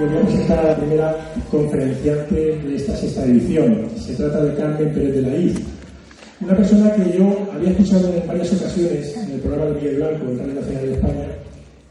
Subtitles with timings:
[0.00, 3.86] Yo voy a presentar a la primera conferenciante de esta sexta edición.
[3.98, 5.58] Se trata de Carmen Pérez de la Iz,
[6.40, 10.30] una persona que yo había escuchado en varias ocasiones en el programa de Miguel Blanco,
[10.30, 11.26] en Radio Nacional de España,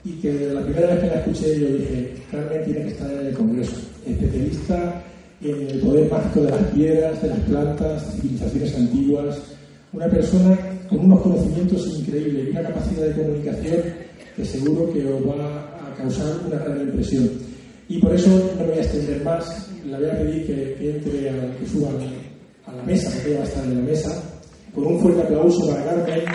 [0.04, 3.28] y que la primera vez que la escuché yo dije, Carmen tiene que estar en
[3.28, 3.76] el Congreso,
[4.08, 5.04] especialista
[5.44, 9.38] en el poder mágico de las piedras, de las plantas, civilizaciones antiguas,
[9.94, 10.58] una persona
[10.90, 13.82] con unos conocimientos increíbles y una capacidad de comunicación
[14.36, 17.49] que seguro que os va a causar una gran impresión.
[17.92, 20.92] Y por eso no me voy a extender más, le voy a pedir que, que
[20.92, 21.90] entre, a, que suba
[22.68, 24.24] a la mesa, porque ella va a estar en la mesa,
[24.76, 26.26] con un fuerte aplauso para Carmen.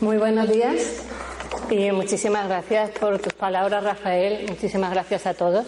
[0.00, 1.04] Muy buenos días
[1.70, 4.46] y muchísimas gracias por tus palabras, Rafael.
[4.48, 5.64] Muchísimas gracias a todos.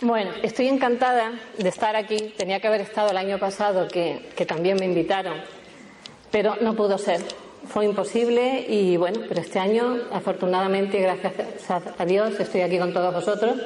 [0.00, 2.32] Bueno, estoy encantada de estar aquí.
[2.38, 5.34] Tenía que haber estado el año pasado, que, que también me invitaron,
[6.30, 7.20] pero no pudo ser.
[7.68, 11.32] Fue imposible y bueno, pero este año, afortunadamente, gracias
[11.98, 13.56] a Dios, estoy aquí con todos vosotros.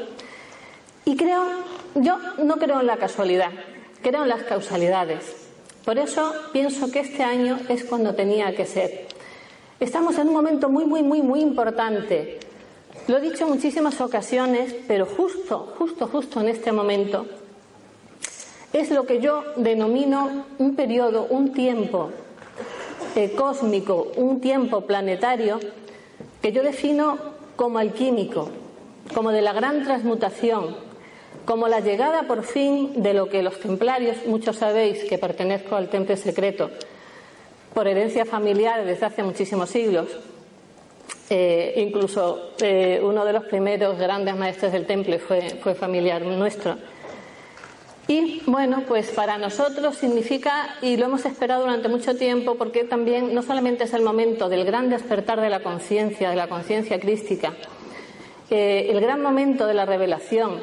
[1.05, 1.45] Y creo,
[1.95, 3.51] yo no creo en la casualidad,
[4.03, 5.49] creo en las causalidades.
[5.85, 9.06] Por eso pienso que este año es cuando tenía que ser.
[9.81, 12.41] Estamos en un momento muy, muy, muy, muy importante.
[13.06, 17.27] Lo he dicho en muchísimas ocasiones, pero justo, justo, justo en este momento
[18.72, 22.11] es lo que yo denomino un periodo, un tiempo
[23.33, 25.59] cósmico, un tiempo planetario
[26.41, 27.19] que yo defino
[27.56, 28.51] como alquímico,
[29.15, 30.77] como de la gran transmutación,
[31.45, 35.89] como la llegada por fin de lo que los templarios, muchos sabéis que pertenezco al
[35.89, 36.71] temple secreto,
[37.75, 40.09] por herencia familiar desde hace muchísimos siglos.
[41.31, 46.77] Eh, incluso eh, uno de los primeros grandes maestros del temple fue, fue familiar nuestro.
[48.11, 53.35] Y bueno, pues para nosotros significa, y lo hemos esperado durante mucho tiempo, porque también
[53.35, 57.53] no solamente es el momento del gran despertar de la conciencia, de la conciencia crística,
[58.49, 60.59] el gran momento de la revelación,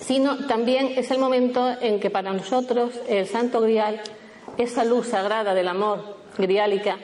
[0.00, 4.00] sino también es el momento en que para nosotros el Santo Grial,
[4.58, 6.98] esa luz sagrada del amor griálica,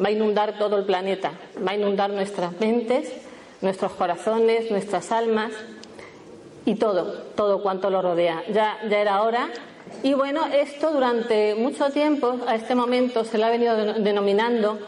[0.00, 1.32] va a inundar todo el planeta,
[1.66, 3.12] va a inundar nuestras mentes,
[3.62, 5.50] nuestros corazones, nuestras almas
[6.64, 8.42] y todo, todo cuanto lo rodea.
[8.52, 9.50] Ya, ya era hora.
[10.02, 14.78] Y bueno, esto durante mucho tiempo, a este momento, se le ha venido denominando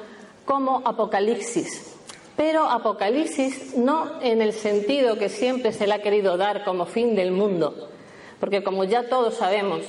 [0.44, 1.94] como apocalipsis.
[2.36, 7.14] Pero apocalipsis no en el sentido que siempre se le ha querido dar como fin
[7.14, 7.90] del mundo,
[8.40, 9.82] porque como ya todos sabemos,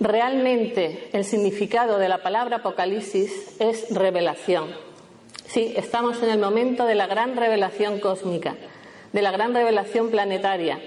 [0.00, 4.70] realmente el significado de la palabra apocalipsis es revelación.
[5.46, 8.56] Sí, estamos en el momento de la gran revelación cósmica
[9.12, 10.78] de la gran revelación planetaria,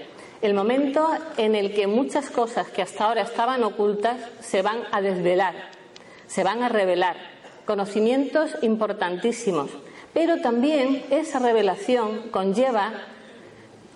[0.42, 5.00] el momento en el que muchas cosas que hasta ahora estaban ocultas se van a
[5.00, 5.54] desvelar,
[6.26, 7.16] se van a revelar,
[7.64, 9.70] conocimientos importantísimos,
[10.12, 12.92] pero también esa revelación conlleva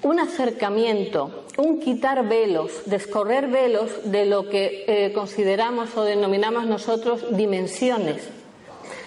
[0.02, 7.36] un acercamiento, un quitar velos, descorrer velos de lo que eh, consideramos o denominamos nosotros
[7.36, 8.28] dimensiones.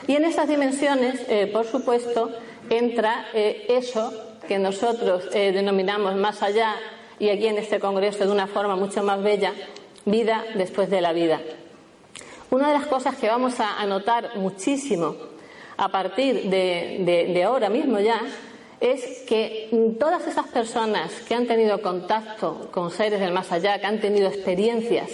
[0.07, 2.31] Y en esas dimensiones, eh, por supuesto,
[2.69, 4.13] entra eh, eso
[4.48, 6.75] que nosotros eh, denominamos más allá
[7.19, 9.54] y aquí en este Congreso de una forma mucho más bella,
[10.06, 11.40] vida después de la vida.
[12.50, 15.16] Una de las cosas que vamos a, notar muchísimo
[15.78, 18.22] a partir de, ahora mismo ya
[18.80, 23.88] es que todas esas personas que han tenido contacto con seres del más allá, que
[23.88, 25.10] han tenido experiencias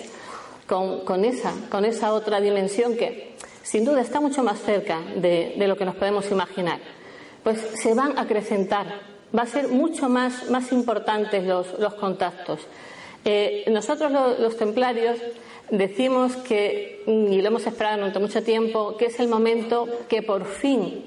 [0.68, 5.78] con, esa, con esa otra dimensión que sin duda está mucho más cerca de lo
[5.78, 6.80] que nos podemos imaginar,
[7.44, 12.62] pues se van a acrecentar va a ser mucho más, más importantes los, contactos.
[13.26, 15.20] Eh, nosotros los, templarios
[15.70, 20.46] decimos que, y lo hemos esperado durante mucho tiempo, que es el momento que por
[20.46, 21.06] fin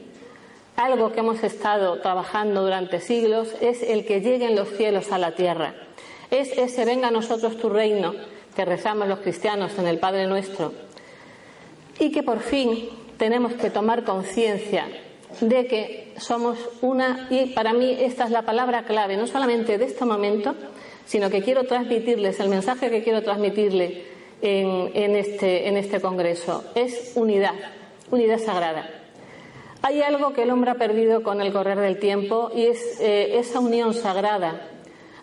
[0.77, 5.35] algo que hemos estado trabajando durante siglos, es el que lleguen los cielos a la
[5.35, 5.75] tierra.
[6.31, 8.15] Es ese venga a nosotros tu reino
[8.57, 10.73] que rezamos los cristianos en el Padre nuestro.
[11.99, 14.87] Y que por fin tenemos que tomar conciencia
[15.40, 19.84] de que somos una, y para mí esta es la palabra clave, no solamente de
[19.84, 20.55] este momento,
[21.06, 24.05] sino que quiero transmitirles, el mensaje que quiero transmitirle
[24.40, 27.55] en, este, en este Congreso, es unidad,
[28.11, 28.88] unidad sagrada.
[29.82, 33.38] Hay algo que el hombre ha perdido con el correr del tiempo y es eh,
[33.38, 34.69] esa unión sagrada,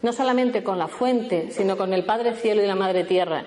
[0.01, 3.45] no solamente con la fuente, sino con el Padre Cielo y la Madre Tierra.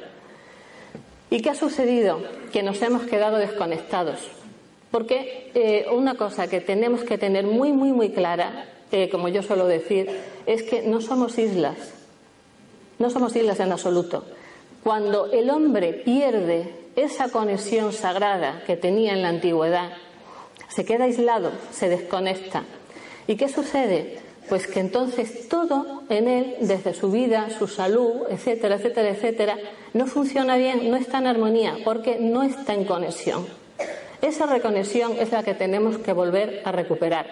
[1.31, 2.23] ¿Y qué ha sucedido?
[2.53, 4.42] Que nos hemos quedado desconectados.
[4.93, 9.43] Porque eh, una cosa que tenemos que tener muy, muy, muy clara, eh, como yo
[9.43, 10.09] suelo decir,
[10.47, 11.95] es que no somos islas.
[12.99, 14.25] No somos islas en absoluto.
[14.85, 19.93] Cuando el hombre pierde esa conexión sagrada que tenía en la antigüedad,
[20.69, 22.65] se queda aislado, se desconecta.
[23.27, 24.19] ¿Y qué sucede?
[24.51, 29.59] Pues que entonces todo en él, desde su vida, su salud, etcétera, etcétera, etcétera,
[29.95, 33.62] no funciona bien, no está en armonía, porque no está en conexión.
[34.23, 37.27] Esa reconexión es la que tenemos que volver a recuperar.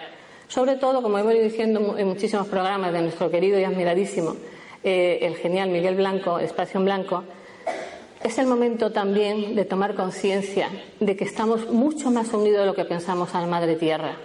[0.49, 4.35] Sobre todo, como hemos ido diciendo en muchísimos programas de nuestro querido y admiradísimo,
[4.83, 7.23] eh, el genial Miguel Blanco, Espacio en Blanco,
[8.21, 10.67] es el momento también de tomar conciencia
[10.99, 14.17] de que estamos mucho más unidos de lo que pensamos a la Madre Tierra.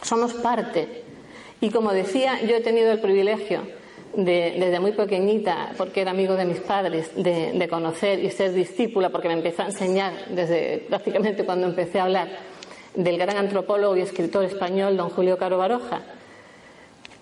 [0.00, 1.02] Somos parte.
[1.60, 3.60] Y como decía, yo he tenido el privilegio
[4.16, 9.10] de, desde muy pequeñita, porque era amigo de mis padres, de, conocer y ser discípula,
[9.10, 12.28] porque me empezó a enseñar desde prácticamente cuando empecé a hablar
[12.94, 16.02] del gran antropólogo y escritor español don Julio Caro Baroja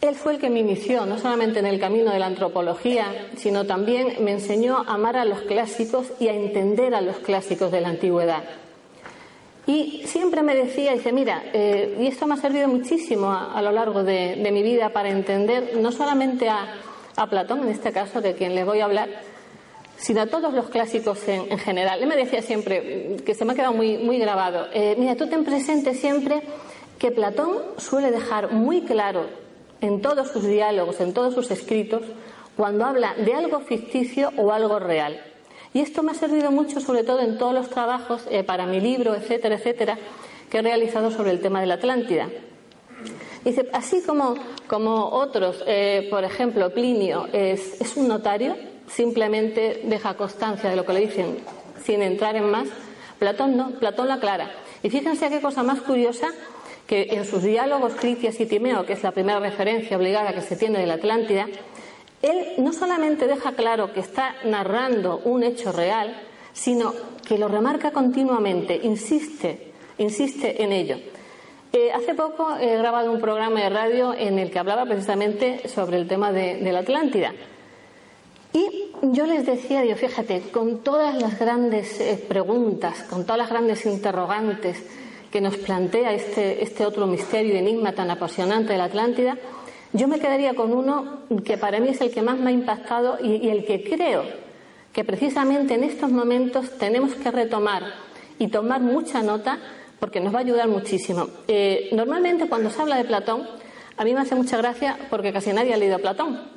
[0.03, 3.06] él fue el que me inició, no solamente en el camino de la antropología,
[3.37, 7.71] sino también me enseñó a amar a los clásicos y a entender a los clásicos
[7.71, 8.43] de la antigüedad.
[9.67, 13.70] Y siempre me decía, dice, mira, eh, y esto me ha servido muchísimo a, lo
[13.70, 16.79] largo de, mi vida para entender no solamente a,
[17.31, 19.09] Platón, en este caso, de quien le voy a hablar,
[19.97, 22.03] sino a todos los clásicos en, general.
[22.03, 25.44] Él me decía siempre, que se me ha quedado muy, grabado, eh, mira, tú ten
[25.44, 26.43] presente siempre
[26.99, 29.26] que Platón suele dejar muy claro
[29.81, 32.03] en todos sus diálogos, en todos sus escritos,
[32.56, 35.20] cuando habla de algo ficticio o algo real.
[35.75, 38.81] Y esto me ha servido mucho, sobre todo en todos los trabajos eh, para mi
[38.81, 39.99] libro, etcétera, etcétera,
[40.51, 42.29] que he realizado sobre el tema de la Atlántida.
[43.45, 44.35] Dice, así como,
[44.69, 48.55] como otros, eh, por ejemplo, Plinio es, un notario,
[48.87, 51.39] simplemente deja constancia de lo que le dicen
[51.83, 52.69] sin entrar en más,
[53.19, 54.51] Platón no, Platón la aclara.
[54.83, 56.29] Y fíjense qué cosa más curiosa,
[56.87, 60.57] que en sus diálogos Critias y Timeo, que es la primera referencia obligada que se
[60.57, 61.47] tiene de la Atlántida,
[62.23, 66.17] él no solamente deja claro que está narrando un hecho real,
[66.53, 66.95] sino
[67.27, 70.97] que lo remarca continuamente, insiste, insiste en ello.
[71.73, 75.97] Eh, hace poco he grabado un programa de radio en el que hablaba precisamente sobre
[75.97, 77.33] el tema de, la Atlántida.
[78.53, 83.49] Y yo les decía, Dios, fíjate, con todas las grandes eh, preguntas, con todas las
[83.49, 84.85] grandes interrogantes,
[85.31, 89.39] que nos plantea este, este otro misterio y enigma tan apasionante de la Atlántida,
[89.93, 93.19] yo me quedaría con uno que para mí es el que más me ha impactado
[93.23, 94.25] y, el que creo
[94.93, 97.83] que precisamente en estos momentos tenemos que retomar
[98.39, 99.59] y tomar mucha nota
[100.00, 101.29] porque nos va a ayudar muchísimo.
[101.49, 103.47] Eh, normalmente cuando se habla de Platón,
[103.97, 106.53] a mí me hace mucha gracia porque casi nadie ha leído Platón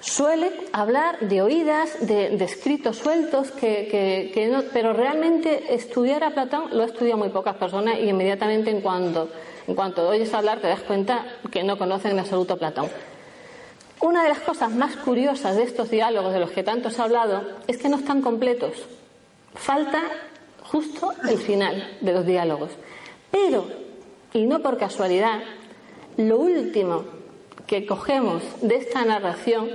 [0.00, 6.82] suele hablar de oídas, de, escritos sueltos, que, no, pero realmente estudiar a Platón lo
[6.82, 9.28] ha estudiado muy pocas personas y inmediatamente en cuanto,
[9.68, 12.88] en cuanto oyes hablar te das cuenta que no conocen en absoluto a Platón.
[14.00, 17.04] Una de las cosas más curiosas de estos diálogos de los que tanto se ha
[17.04, 18.72] hablado es que no están completos.
[19.54, 20.00] Falta
[20.62, 22.70] justo el final de los diálogos.
[23.30, 23.68] Pero,
[24.32, 25.42] y no por casualidad,
[26.16, 27.04] lo último
[27.66, 29.68] que cogemos de esta narración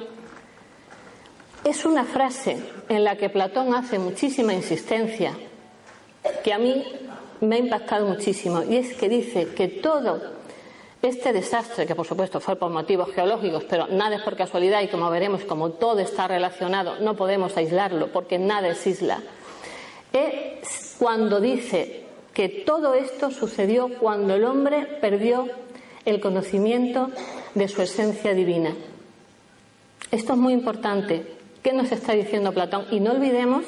[1.63, 2.57] es una frase
[2.89, 5.33] en la que Platón hace muchísima insistencia,
[6.43, 6.83] que a mí
[7.43, 10.21] me ha impactado muchísimo, y es que dice que todo
[11.01, 14.88] este desastre, que por supuesto fue por motivos geológicos, pero nada es por casualidad y
[14.88, 19.21] como veremos, como todo está relacionado, no podemos aislarlo porque nada es isla,
[20.13, 25.47] es cuando dice que todo esto sucedió cuando el hombre perdió
[26.05, 27.09] el conocimiento
[27.53, 28.73] de su esencia divina.
[30.12, 31.33] Esto es muy importante
[31.63, 32.88] ¿Qué nos está diciendo Platón?
[32.91, 33.63] Y no olvidemos,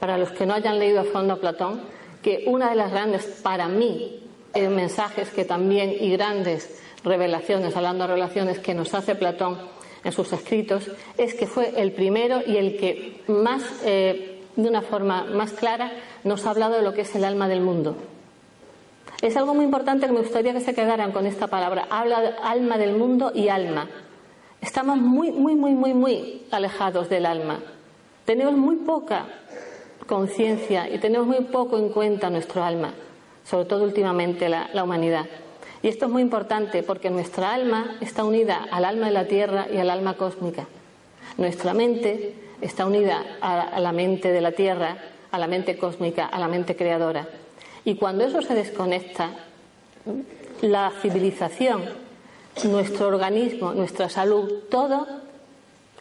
[0.00, 1.82] para los que no hayan leído a fondo Platón,
[2.26, 4.20] que una de las grandes, para mí,
[4.52, 9.56] eh, mensajes que también y grandes revelaciones, hablando de revelaciones que nos hace Platón
[10.02, 14.82] en sus escritos, es que fue el primero y el que más, eh, de una
[14.82, 15.92] forma más clara,
[16.24, 17.96] nos ha hablado de lo que es el alma del mundo.
[19.22, 21.86] Es algo muy importante que me gustaría que se quedaran con esta palabra.
[21.90, 23.88] Habla alma del mundo y alma.
[24.60, 27.60] Estamos muy, muy, muy, muy, muy alejados del alma.
[28.24, 29.26] Tenemos muy poca
[30.06, 32.94] conciencia y tenemos muy poco en cuenta nuestro alma,
[33.44, 35.26] sobre todo últimamente la, la humanidad.
[35.82, 39.66] Y esto es muy importante porque nuestra alma está unida al alma de la tierra
[39.72, 40.66] y al alma cósmica.
[41.36, 44.96] Nuestra mente está unida a la mente de la tierra,
[45.30, 47.28] a la mente cósmica, a la mente creadora.
[47.84, 49.30] Y cuando eso se desconecta,
[50.62, 51.84] la civilización,
[52.64, 55.06] nuestro organismo, nuestra salud, todo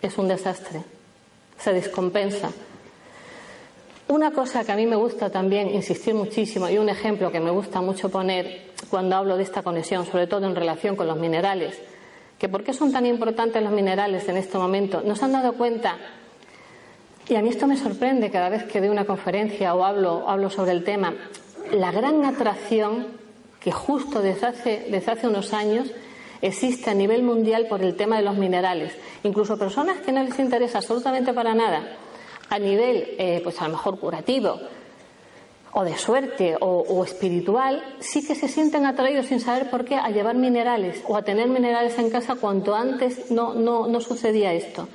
[0.01, 0.83] es un desastre.
[1.59, 2.51] Se descompensa.
[4.07, 7.49] Una cosa que a mí me gusta también insistir muchísimo y un ejemplo que me
[7.49, 11.81] gusta mucho poner cuando hablo de esta conexión, sobre todo en relación con los minerales,
[12.37, 15.01] que por qué son tan importantes los minerales en este momento.
[15.01, 15.97] ¿Nos han dado cuenta?
[17.27, 20.51] Y a mí esto me sorprende cada vez que doy una conferencia o hablo, hablo
[20.51, 21.15] sobre el tema.
[21.71, 23.07] La gran atracción
[23.59, 25.91] que justo desde hace, desde hace unos años
[26.43, 28.95] existe a nivel mundial por el tema de los minerales.
[29.23, 31.97] Incluso personas que no les interesa absolutamente para nada,
[32.49, 34.59] a nivel, eh, pues a lo mejor curativo,
[35.77, 40.09] o de suerte o, espiritual, sí que se sienten atraídos sin saber por qué a
[40.09, 44.87] llevar minerales o a tener minerales en casa cuanto antes no, no, no sucedía esto.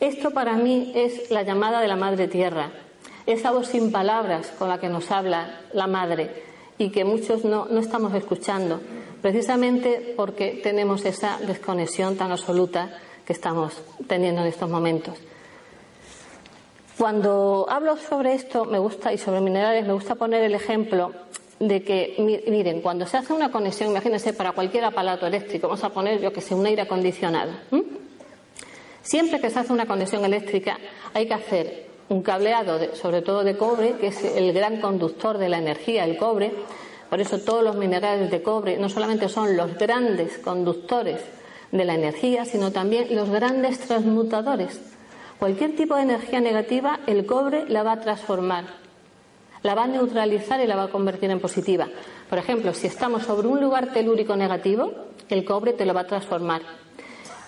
[0.00, 2.72] Esto para mí es la llamada de la Madre Tierra,
[3.26, 6.42] esa voz sin palabras con la que nos habla la Madre
[6.78, 8.80] y que muchos no, no estamos escuchando,
[9.22, 15.16] precisamente porque tenemos esa desconexión tan absoluta que estamos teniendo en estos momentos.
[16.98, 21.12] Cuando hablo sobre esto, me gusta, y sobre minerales, me gusta poner el ejemplo
[21.58, 22.14] de que,
[22.46, 26.32] miren, cuando se hace una conexión, imagínense, para cualquier aparato eléctrico, vamos a poner, yo
[26.32, 27.50] que sé, un aire acondicionado.
[29.02, 30.78] Siempre que se hace una conexión eléctrica,
[31.12, 35.48] hay que hacer un cableado, sobre todo de cobre, que es el gran conductor de
[35.48, 36.52] la energía, el cobre.
[37.10, 41.20] Por eso todos los minerales de cobre no solamente son los grandes conductores
[41.72, 44.80] de la energía, sino también los grandes transmutadores
[45.44, 48.64] Cualquier tipo de energía negativa, el cobre la va a transformar,
[49.62, 51.86] la va a neutralizar y la va a convertir en positiva.
[52.30, 54.90] Por ejemplo, si estamos sobre un lugar telúrico negativo,
[55.28, 56.62] el cobre te lo va a transformar.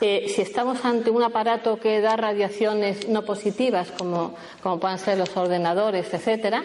[0.02, 5.16] Eh, si estamos ante un aparato que da radiaciones no positivas, como, como puedan ser
[5.16, 6.64] los ordenadores, etcétera,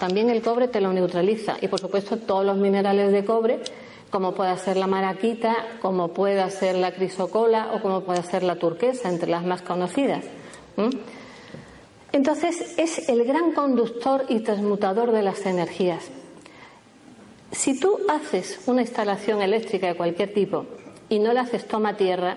[0.00, 1.54] también el cobre te lo neutraliza.
[1.60, 3.60] Y por supuesto, todos los minerales de cobre,
[4.10, 8.56] como pueda ser la maraquita, como pueda ser la crisocola o como pueda ser la
[8.56, 10.24] turquesa, entre las más conocidas.
[10.76, 10.90] ¿Mm?
[12.12, 16.04] Entonces es el gran conductor y transmutador de las energías.
[17.50, 20.66] Si tú haces una instalación eléctrica de cualquier tipo
[21.08, 22.36] y no la haces toma tierra,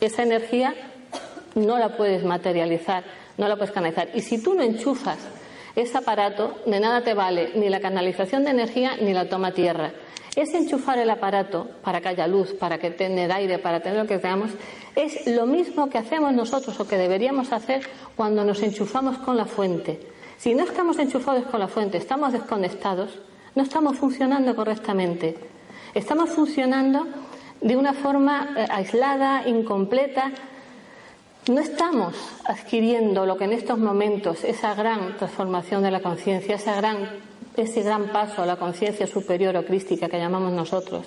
[0.00, 0.74] esa energía
[1.54, 3.04] no la puedes materializar,
[3.38, 4.10] no la puedes canalizar.
[4.14, 5.18] Y si tú no enchufas
[5.76, 9.92] ese aparato, de nada te vale ni la canalización de energía ni la toma tierra
[10.40, 14.06] es enchufar el aparato para que haya luz, para que tenga aire, para tener lo
[14.06, 14.50] que veamos,
[14.96, 19.46] es lo mismo que hacemos nosotros o que deberíamos hacer cuando nos enchufamos con la
[19.46, 20.00] fuente.
[20.38, 23.18] Si no estamos enchufados con la fuente, estamos desconectados,
[23.54, 25.36] no estamos funcionando correctamente.
[25.94, 27.06] Estamos funcionando
[27.60, 30.32] de una forma eh, aislada, incompleta.
[31.48, 32.14] No estamos
[32.44, 37.08] adquiriendo lo que en estos momentos, esa gran transformación de la conciencia, esa gran
[37.56, 41.06] ese gran paso a la conciencia superior o crística que llamamos nosotros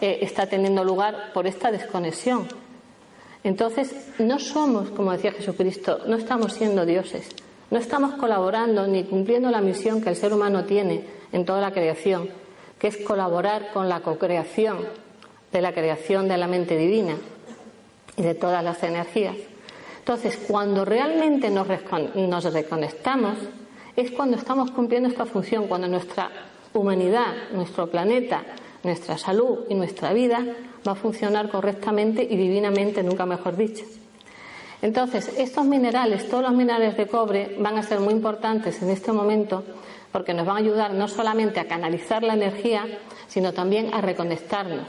[0.00, 2.46] eh, está teniendo lugar por esta desconexión.
[3.42, 7.28] Entonces, no somos, como decía Jesucristo, no estamos siendo dioses,
[7.70, 11.72] no estamos colaborando ni cumpliendo la misión que el ser humano tiene en toda la
[11.72, 12.28] creación,
[12.78, 14.78] que es colaborar con la co-creación
[15.52, 17.16] de la creación de la mente divina
[18.16, 19.36] y de todas las energías.
[19.98, 21.66] Entonces, cuando realmente nos,
[22.14, 23.36] nos reconectamos,
[24.00, 26.30] es cuando estamos cumpliendo esta función, cuando nuestra
[26.72, 28.42] humanidad, nuestro planeta,
[28.82, 30.44] nuestra salud y nuestra vida
[30.86, 33.84] va a funcionar correctamente y divinamente, nunca mejor dicho.
[34.82, 39.12] Entonces, estos minerales, todos los minerales de cobre, van a ser muy importantes en este
[39.12, 39.62] momento
[40.10, 42.86] porque nos van a ayudar no solamente a canalizar la energía,
[43.28, 44.86] sino también a reconectarnos.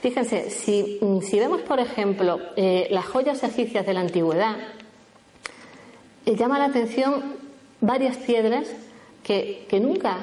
[0.00, 0.98] Fíjense, si,
[1.32, 4.56] vemos, por ejemplo, eh, las joyas egipcias de la antigüedad,
[6.26, 7.43] eh, llama la atención
[7.80, 8.68] varias piedras
[9.24, 10.18] que, nunca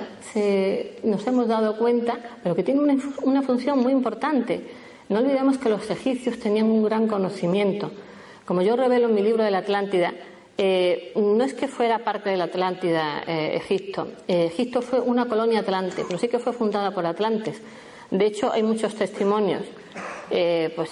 [1.03, 4.61] nos hemos dado cuenta, pero que tienen una, función muy importante.
[5.09, 7.91] No olvidemos que los egipcios tenían un gran conocimiento.
[8.45, 10.13] Como yo revelo en mi libro de la Atlántida,
[10.57, 14.07] eh, no es que fuera parte de la Atlántida eh, Egipto.
[14.27, 17.59] Eh, Egipto fue una colonia atlante, pero sí que fue fundada por atlantes.
[18.11, 19.63] De hecho, hay muchos testimonios,
[20.75, 20.89] pues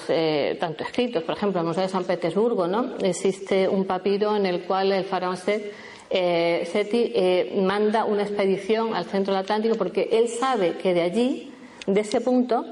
[0.58, 2.96] tanto escritos, por ejemplo, en el Museo de San Petersburgo, ¿no?
[3.04, 5.74] Existe un papiro en el cual el faraón Set
[6.10, 11.02] eh, SETI eh, manda una expedición al centro del Atlántico porque él sabe que de
[11.02, 11.52] allí,
[11.86, 12.66] de ese punto,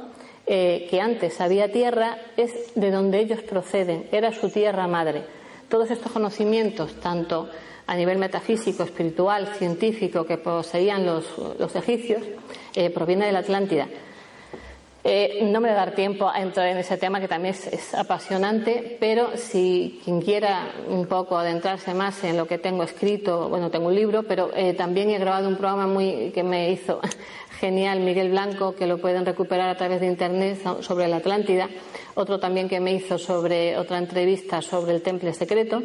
[0.47, 5.23] eh, que antes había tierra, es de donde ellos proceden, era su tierra madre.
[5.69, 7.49] Todos estos conocimientos, tanto
[7.85, 11.25] a nivel metafísico, espiritual, científico, que poseían los,
[11.59, 12.21] los egipcios,
[12.93, 13.87] provienen de la Atlántida.
[15.09, 17.93] Eh, no me va a dar tiempo a entrar en ese tema que también es,
[17.93, 23.71] apasionante, pero si quien quiera un poco adentrarse más en lo que tengo escrito, bueno,
[23.71, 26.99] tengo un libro, pero eh, también he grabado un programa muy que me hizo
[27.59, 31.69] genial Miguel Blanco, que lo pueden recuperar a través de internet sobre la Atlántida,
[32.15, 35.81] otro también que me hizo sobre otra entrevista sobre el temple secreto,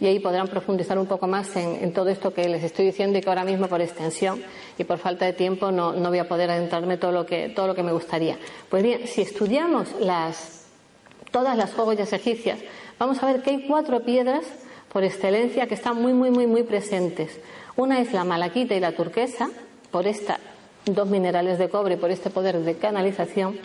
[0.00, 3.20] y ahí podrán profundizar un poco más en, todo esto que les estoy diciendo y
[3.20, 4.42] que ahora mismo por extensión
[4.76, 7.74] y por falta de tiempo no, voy a poder adentrarme todo lo que todo lo
[7.74, 8.36] que me gustaría.
[8.68, 10.66] Pues bien, si estudiamos las
[11.30, 12.58] todas las joyas egipcias,
[12.98, 14.44] vamos a ver que hay cuatro piedras
[14.92, 17.38] por excelencia que están muy muy muy muy presentes.
[17.76, 19.50] Una es la malaquita y la turquesa,
[19.90, 20.38] por esta
[20.86, 23.58] dos minerales de cobre por este poder de canalización,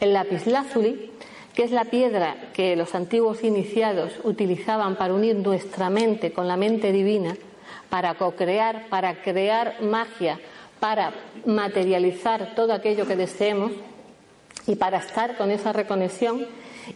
[0.00, 1.10] el lapislázuli,
[1.54, 6.56] que es la piedra que los antiguos iniciados utilizaban para unir nuestra mente con la
[6.56, 7.36] mente divina,
[7.90, 10.40] para co-crear, para crear magia,
[10.80, 11.12] para
[11.44, 13.72] materializar todo aquello que deseemos
[14.66, 16.46] y para estar con esa reconexión.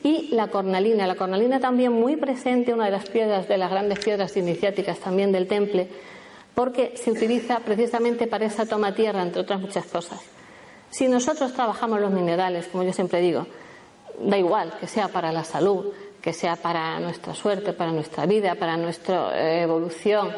[0.02, 4.00] Y la cornalina, la cornalina también muy presente, una de las piedras, de las grandes
[4.00, 5.88] piedras iniciáticas también del temple,
[6.56, 10.18] porque se utiliza precisamente para esa toma tierra, entre otras muchas cosas.
[10.88, 13.46] Si nosotros trabajamos los minerales, como yo siempre digo,
[14.18, 18.54] da igual que sea para la salud, que sea para nuestra suerte, para nuestra vida,
[18.54, 20.30] para nuestra eh, evolución,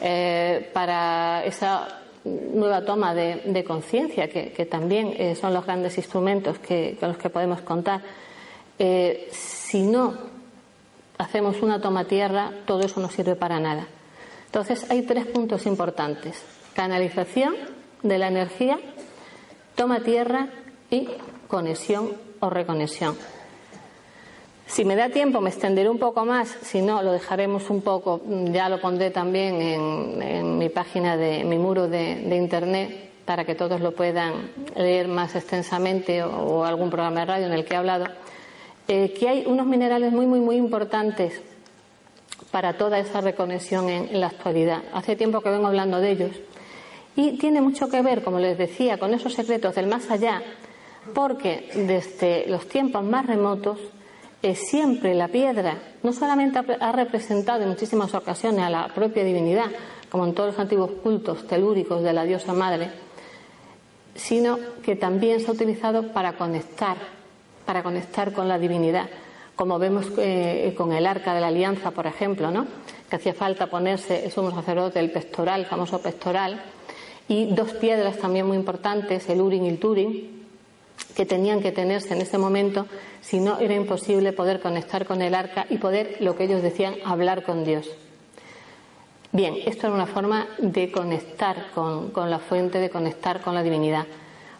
[0.00, 6.56] eh, para esa nueva toma de, conciencia, que, también eh, son los grandes instrumentos
[6.98, 8.00] con los que podemos contar.
[8.78, 10.14] si no
[11.18, 13.86] hacemos una toma tierra, todo eso no sirve para nada.
[14.46, 16.42] Entonces hay tres puntos importantes.
[16.74, 17.54] Canalización
[18.02, 18.78] de la energía,
[19.74, 20.48] toma tierra
[20.90, 21.08] y
[21.48, 23.16] conexión o reconexión.
[24.66, 28.20] Si me da tiempo me extenderé un poco más, si no lo dejaremos un poco,
[28.52, 33.80] ya lo pondré también en, mi página de mi muro de, internet para que todos
[33.80, 38.06] lo puedan leer más extensamente o, algún programa de radio en el que he hablado,
[38.88, 41.40] eh, que hay unos minerales muy, muy, muy importantes
[42.50, 44.82] para toda esa reconexión en, la actualidad.
[44.92, 46.30] Hace tiempo que vengo hablando de ellos
[47.14, 50.42] y tiene mucho que ver, como les decía, con esos secretos del más allá,
[51.14, 53.78] porque desde los tiempos más remotos
[54.42, 59.66] eh, siempre la piedra no solamente ha representado en muchísimas ocasiones a la propia divinidad,
[60.10, 62.90] como en todos los antiguos cultos telúricos de la diosa madre,
[64.14, 66.96] sino que también se ha utilizado para conectar,
[67.64, 69.08] para conectar con la divinidad
[69.56, 72.66] como vemos eh, con el arca de la alianza, por ejemplo, ¿no?
[73.08, 76.62] que hacía falta ponerse el sumo sacerdote, el pectoral, el famoso pectoral,
[77.28, 80.46] y dos piedras también muy importantes, el urin y el turin,
[81.14, 82.86] que tenían que tenerse en ese momento,
[83.20, 86.94] si no era imposible poder conectar con el arca y poder, lo que ellos decían,
[87.04, 87.88] hablar con Dios.
[89.32, 93.62] Bien, esto era una forma de conectar con, con la fuente, de conectar con la
[93.62, 94.06] divinidad.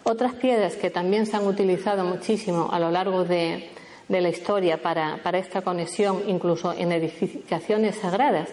[0.02, 3.70] Otras piedras que también se han utilizado muchísimo a lo largo de,
[4.09, 8.49] de la historia para, esta conexión, incluso en edificaciones sagradas.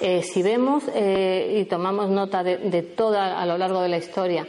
[0.00, 4.46] Eh, si vemos eh, y tomamos nota de, toda, a lo largo de la historia,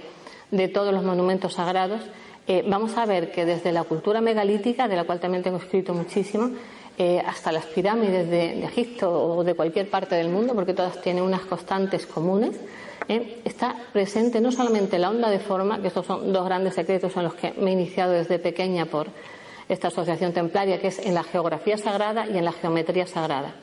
[0.51, 2.01] de todos los monumentos sagrados,
[2.47, 5.93] eh, vamos a ver que desde la cultura megalítica, de la cual también tengo escrito
[5.93, 6.51] muchísimo,
[7.25, 11.23] hasta las pirámides de, de, Egipto o de cualquier parte del mundo, porque todas tienen
[11.23, 12.51] unas constantes comunes,
[13.43, 17.23] está presente no solamente la onda de forma, que estos son dos grandes secretos en
[17.23, 19.07] los que me he iniciado desde pequeña por,
[19.73, 23.53] esta asociación templaria, que es en la geografía sagrada y en la geometría sagrada.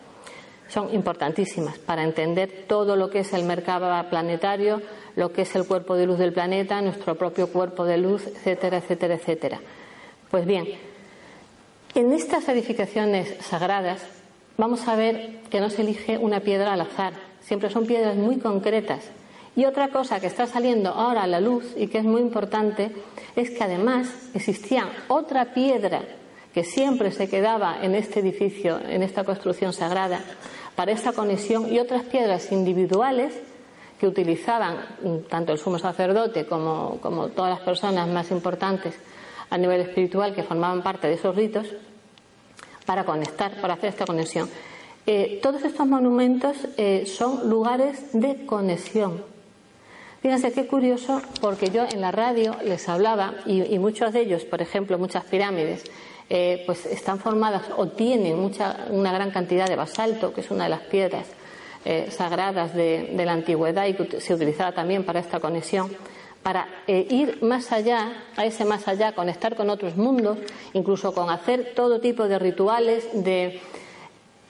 [0.68, 4.82] Son importantísimas para entender todo lo que es el mercado planetario,
[5.16, 8.78] lo que es el cuerpo de luz del planeta, nuestro propio cuerpo de luz, etcétera,
[8.78, 9.60] etcétera, etcétera.
[10.30, 10.66] Pues bien,
[11.94, 14.00] en estas edificaciones sagradas
[14.56, 18.38] vamos a ver que no se elige una piedra al azar, siempre son piedras muy
[18.38, 19.10] concretas
[19.56, 22.92] y otra cosa que está saliendo ahora a la luz y que es muy importante
[23.36, 26.02] es que además existía otra piedra
[26.54, 30.20] que siempre se quedaba en este edificio, en esta construcción sagrada,
[30.74, 33.34] para esta conexión y otras piedras individuales
[33.98, 34.78] que utilizaban
[35.28, 36.98] tanto el sumo sacerdote como,
[37.34, 38.94] todas las personas más importantes
[39.50, 41.66] a nivel espiritual que formaban parte de esos ritos
[42.86, 44.48] para conectar, para hacer esta conexión.
[45.06, 49.22] Eh, todos estos monumentos eh, son lugares de conexión,
[50.20, 54.60] Fíjense qué curioso, porque yo en la radio les hablaba y, muchos de ellos, por
[54.60, 55.82] ejemplo, muchas pirámides,
[56.28, 60.64] eh, pues están formadas o tienen mucha, una gran cantidad de basalto, que es una
[60.64, 61.26] de las piedras
[61.86, 65.90] eh, sagradas de, la antigüedad y que se utilizaba también para esta conexión,
[66.42, 70.36] para eh, ir más allá, a ese más allá, conectar con otros mundos,
[70.74, 73.58] incluso con hacer todo tipo de rituales de,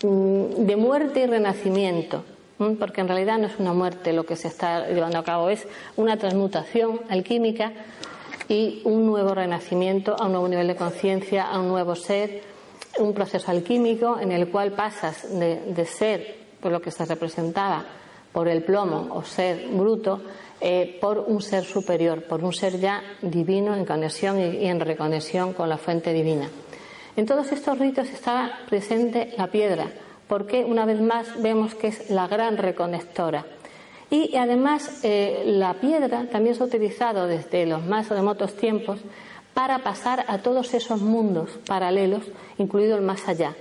[0.02, 2.24] mm, de muerte y renacimiento,
[2.78, 5.66] porque en realidad no es una muerte lo que se está llevando a cabo, es
[5.96, 7.72] una transmutación alquímica
[8.48, 12.42] y un nuevo renacimiento a un nuevo nivel de conciencia, a un nuevo ser,
[12.98, 17.84] un proceso alquímico en el cual pasas de, ser, por lo que se representaba,
[18.30, 20.20] por el plomo o ser bruto,
[20.60, 25.54] eh, por un ser superior, por un ser ya divino en conexión y, en reconexión
[25.54, 26.50] con la fuente divina.
[27.16, 29.86] En todos estos ritos estaba presente la piedra,
[30.30, 33.44] porque una vez más vemos que es la gran reconectora.
[34.10, 39.00] Y además eh, la piedra también se ha utilizado desde los más remotos tiempos
[39.54, 42.22] para pasar a todos esos mundos paralelos,
[42.58, 43.56] incluido el más allá.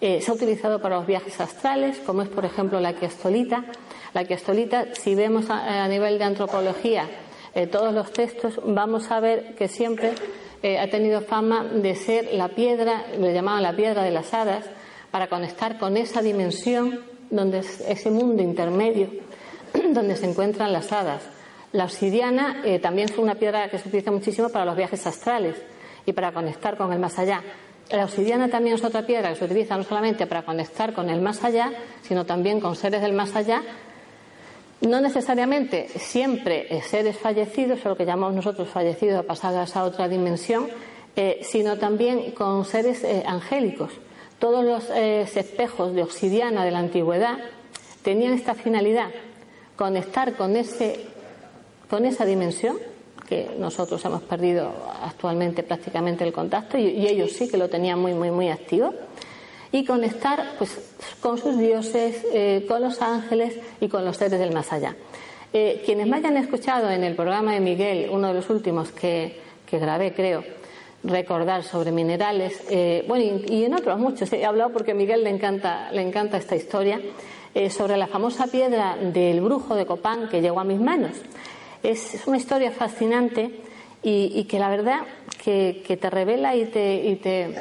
[0.00, 3.64] Eh, se ha utilizado para los viajes astrales, como es, por ejemplo, la quiastolita.
[4.14, 7.08] La quiastolita, si vemos a, nivel de antropología
[7.52, 10.12] eh, todos los textos, vamos a ver que siempre
[10.80, 14.64] ha tenido fama de ser la piedra, le llamaban la piedra de las hadas,
[15.10, 19.08] para conectar con esa dimensión, donde es ese mundo intermedio,
[19.90, 21.22] donde se encuentran las hadas.
[21.72, 25.56] La obsidiana eh, también fue una piedra que se utiliza muchísimo para los viajes astrales
[26.04, 27.42] y para conectar con el más allá.
[27.90, 31.20] La obsidiana también es otra piedra que se utiliza no solamente para conectar con el
[31.20, 33.62] más allá, sino también con seres del más allá.
[34.80, 40.68] No necesariamente siempre seres fallecidos, o lo que llamamos nosotros fallecidos, pasados a otra dimensión,
[41.14, 43.92] eh, sino también con seres eh, angélicos.
[44.38, 47.38] Todos los espejos de obsidiana de la antigüedad
[48.02, 49.10] tenían esta finalidad,
[49.76, 51.06] conectar con ese
[51.88, 52.78] con esa dimensión
[53.28, 54.72] que nosotros hemos perdido
[55.02, 58.92] actualmente prácticamente el contacto y, ellos sí que lo tenían muy muy muy activo
[59.72, 60.78] y conectar pues
[61.20, 64.96] con sus dioses, eh, con los ángeles y con los seres del más allá.
[65.52, 69.40] Eh, quienes me hayan escuchado en el programa de Miguel, uno de los últimos que,
[69.68, 70.44] que grabé creo,
[71.04, 75.30] recordar sobre minerales, eh, bueno, y, en otros muchos, he hablado porque a Miguel le
[75.30, 77.00] encanta, le encanta esta historia,
[77.70, 81.12] sobre la famosa piedra del brujo de Copán que llegó a mis manos.
[81.82, 83.50] Es, una historia fascinante
[84.02, 85.00] y, que la verdad
[85.42, 87.54] que, te revela y te, y te,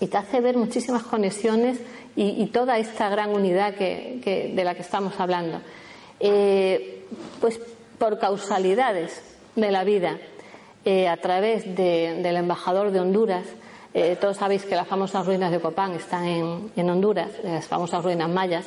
[0.00, 1.78] y te hace ver muchísimas conexiones
[2.16, 5.60] y, toda esta gran unidad que, de la que estamos hablando.
[6.18, 7.04] Eh,
[7.40, 7.60] pues
[7.98, 9.22] por causalidades
[9.56, 10.18] de la vida,
[10.84, 13.44] eh, a través del embajador de Honduras,
[13.92, 18.04] eh, todos sabéis que las famosas ruinas de Copán están en, en Honduras, las famosas
[18.04, 18.66] ruinas mayas,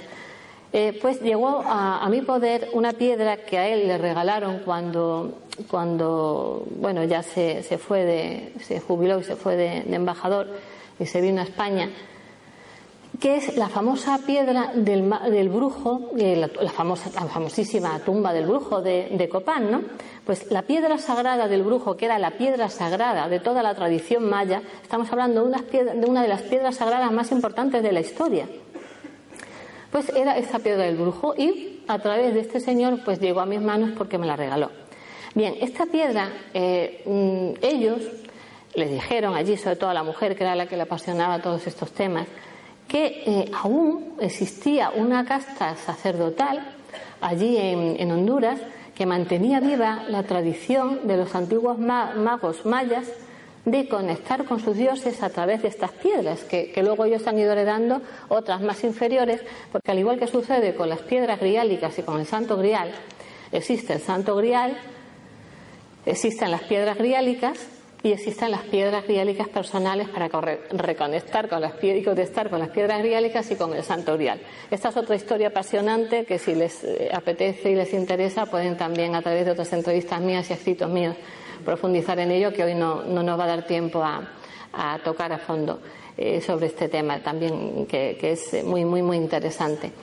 [0.75, 5.37] eh, pues llegó a, mi poder una piedra que a él le regalaron cuando,
[5.69, 10.47] cuando bueno, ya se, se fue de, se jubiló y se fue de, embajador
[10.99, 11.91] y se vino a España,
[13.23, 15.01] que es la famosa piedra del,
[15.47, 19.81] brujo, eh, la, famosísima tumba del brujo de, Copán, ¿no?
[20.25, 24.29] Pues la piedra sagrada del brujo, que era la piedra sagrada de toda la tradición
[24.29, 28.45] maya, estamos hablando de una de las piedras sagradas más importantes de la historia.
[29.89, 33.45] Pues era esa piedra del brujo y a través de este señor pues llegó a
[33.45, 34.69] mis manos porque me la regaló.
[35.33, 38.01] Bien, esta piedra, eh, mm, ellos
[38.75, 41.65] les dijeron allí, sobre todo a la mujer que era la que le apasionaba todos
[41.67, 42.27] estos temas,
[42.87, 46.73] que eh, aún existía una casta sacerdotal
[47.21, 48.59] allí en, Honduras
[48.95, 53.07] que mantenía viva la tradición de los antiguos magos mayas
[53.65, 57.53] de conectar con sus dioses a través de estas piedras, que, luego ellos han ido
[57.53, 59.41] heredando otras más inferiores,
[59.71, 62.91] porque al igual que sucede con las piedras griálicas y con el santo grial,
[63.51, 64.77] existe el santo grial,
[66.05, 67.57] existen las piedras griálicas
[68.03, 70.27] y existen las piedras griálicas personales para
[70.71, 74.17] reconectar con las, piedras, con las piedras griálicas y con el santo.
[74.69, 79.15] Esta es otra historia apasionante que si les eh, apetece y les interesa pueden también
[79.15, 81.15] a través de otras entrevistas mías y escritos míos
[81.63, 84.27] profundizar en ello, que hoy no, no nos va a dar tiempo a,
[84.73, 85.79] a tocar a fondo
[86.17, 89.93] eh, sobre este tema también, que, que, es muy, muy, muy interesante.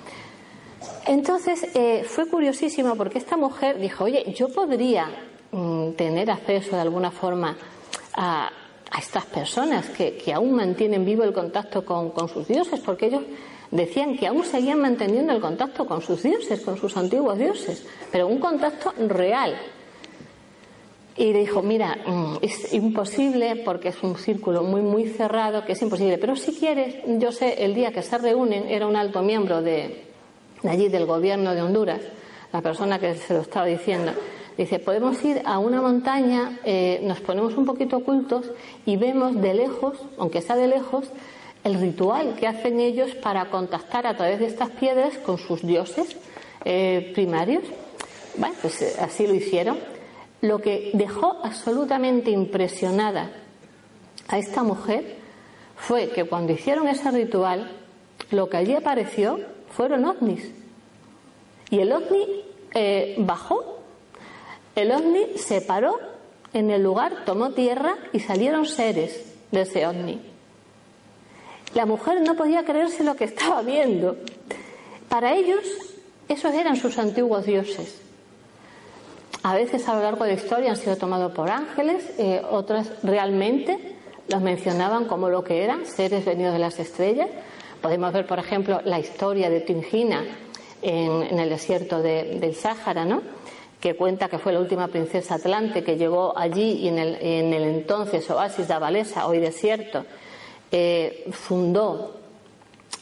[1.07, 5.11] Entonces, eh, fue curiosísimo porque esta mujer dijo, oye, yo podría
[5.53, 7.59] mm, tener acceso de alguna forma
[8.15, 8.51] a,
[8.99, 13.23] estas personas que, que, aún mantienen vivo el contacto con, con sus dioses, porque ellos
[13.71, 18.27] decían que aún seguían manteniendo el contacto con sus dioses, con sus antiguos dioses, pero
[18.27, 19.57] un contacto real,
[21.21, 25.83] y dijo, mira, mm, es imposible porque es un círculo muy, muy cerrado, que es
[25.83, 26.17] imposible.
[26.17, 30.07] Pero si quieres, yo sé, el día que se reúnen, era un alto miembro de,
[30.65, 32.01] allí del gobierno de Honduras,
[32.53, 34.13] la persona que se lo estaba diciendo.
[34.61, 38.45] Dice, podemos ir a una montaña, eh, nos ponemos un poquito ocultos
[38.85, 41.07] y vemos de lejos, aunque sea de lejos,
[41.65, 46.15] el ritual que hacen ellos para contactar a través de estas piedras con sus dioses
[46.67, 47.65] eh, primarios.
[48.37, 49.79] Bueno, pues eh, así lo hicieron.
[50.43, 53.31] Lo que dejó absolutamente impresionada
[54.29, 55.17] a esta mujer
[55.75, 57.71] fue que cuando hicieron ese ritual,
[58.31, 60.53] lo que allí apareció fueron ovnis.
[61.71, 62.45] Y el ovni
[63.17, 63.80] bajó,
[64.75, 65.99] el ovni se paró
[66.53, 70.21] en el lugar, tomó tierra y salieron seres de ese ovni.
[71.75, 74.17] La mujer no podía creerse lo que estaba viendo.
[75.09, 75.65] Para ellos,
[76.29, 78.01] esos eran sus antiguos dioses.
[79.43, 82.91] A veces a lo largo de la historia han sido tomados por ángeles, eh, otras
[83.03, 83.97] realmente
[84.29, 87.29] los mencionaban como lo que eran, seres venidos de las estrellas.
[87.81, 90.25] Podemos ver, por ejemplo, la historia de Tingina
[90.83, 93.23] en, el desierto del Sáhara, ¿no?
[93.81, 97.53] Que cuenta que fue la última princesa atlante que llegó allí y en el, en
[97.53, 100.05] el entonces oasis de Abalesa, hoy desierto,
[100.71, 102.17] eh, fundó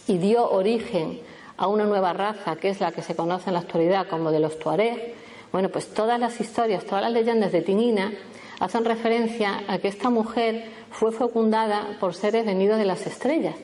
[0.07, 1.21] y dio origen
[1.57, 4.39] a una nueva raza que es la que se conoce en la actualidad como de
[4.39, 5.15] los Tuareg,
[5.53, 8.13] bueno, pues todas las historias, todas las leyendas de Tinina
[8.61, 13.57] hacen referencia a que esta mujer fue fecundada por seres venidos de las estrellas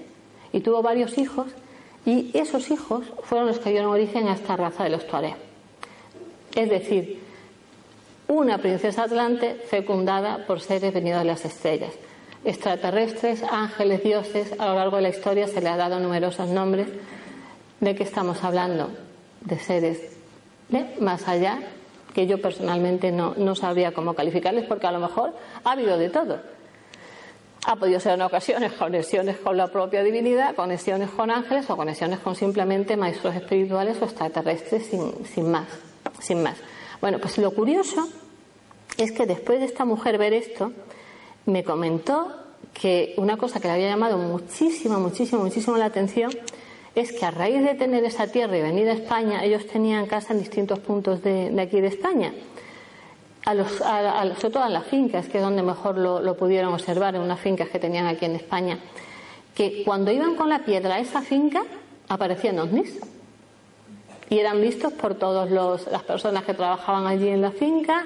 [0.52, 1.46] y tuvo varios hijos
[2.04, 5.53] y esos hijos fueron los que dieron origen a esta raza de los Tuareg.
[6.54, 7.20] Es decir,
[8.28, 11.92] una princesa atlante fecundada por seres venidos de las estrellas
[12.44, 16.88] extraterrestres, ángeles, dioses, a lo largo de la historia se le ha dado numerosos nombres.
[17.80, 18.90] ¿De qué estamos hablando?
[19.40, 20.00] De seres
[20.98, 21.60] más allá,
[22.14, 26.10] que yo personalmente no, no sabría cómo calificarles, porque a lo mejor ha habido de
[26.10, 26.40] todo.
[27.66, 32.18] Ha podido ser en ocasiones conexiones con la propia divinidad, conexiones con ángeles o conexiones
[32.18, 35.68] con simplemente maestros espirituales o extraterrestres sin, sin más,
[36.20, 36.56] sin más.
[37.00, 38.08] Bueno, pues lo curioso
[38.96, 40.72] es que después de esta mujer ver esto,
[41.46, 42.28] me comentó
[42.72, 46.32] que una cosa que le había llamado muchísimo, muchísimo, muchísimo la atención
[46.94, 50.32] es que a raíz de tener esa tierra y venir a España, ellos tenían casa
[50.32, 52.32] en distintos puntos de, aquí de España.
[53.44, 56.72] A los, a, sobre todo en las fincas, que es donde mejor lo, lo, pudieron
[56.72, 58.78] observar, en unas fincas que tenían aquí en España,
[59.54, 61.64] que cuando iban con la piedra a esa finca
[62.08, 62.98] aparecían ovnis
[64.30, 68.04] y eran vistos por todas las personas que trabajaban allí en la finca,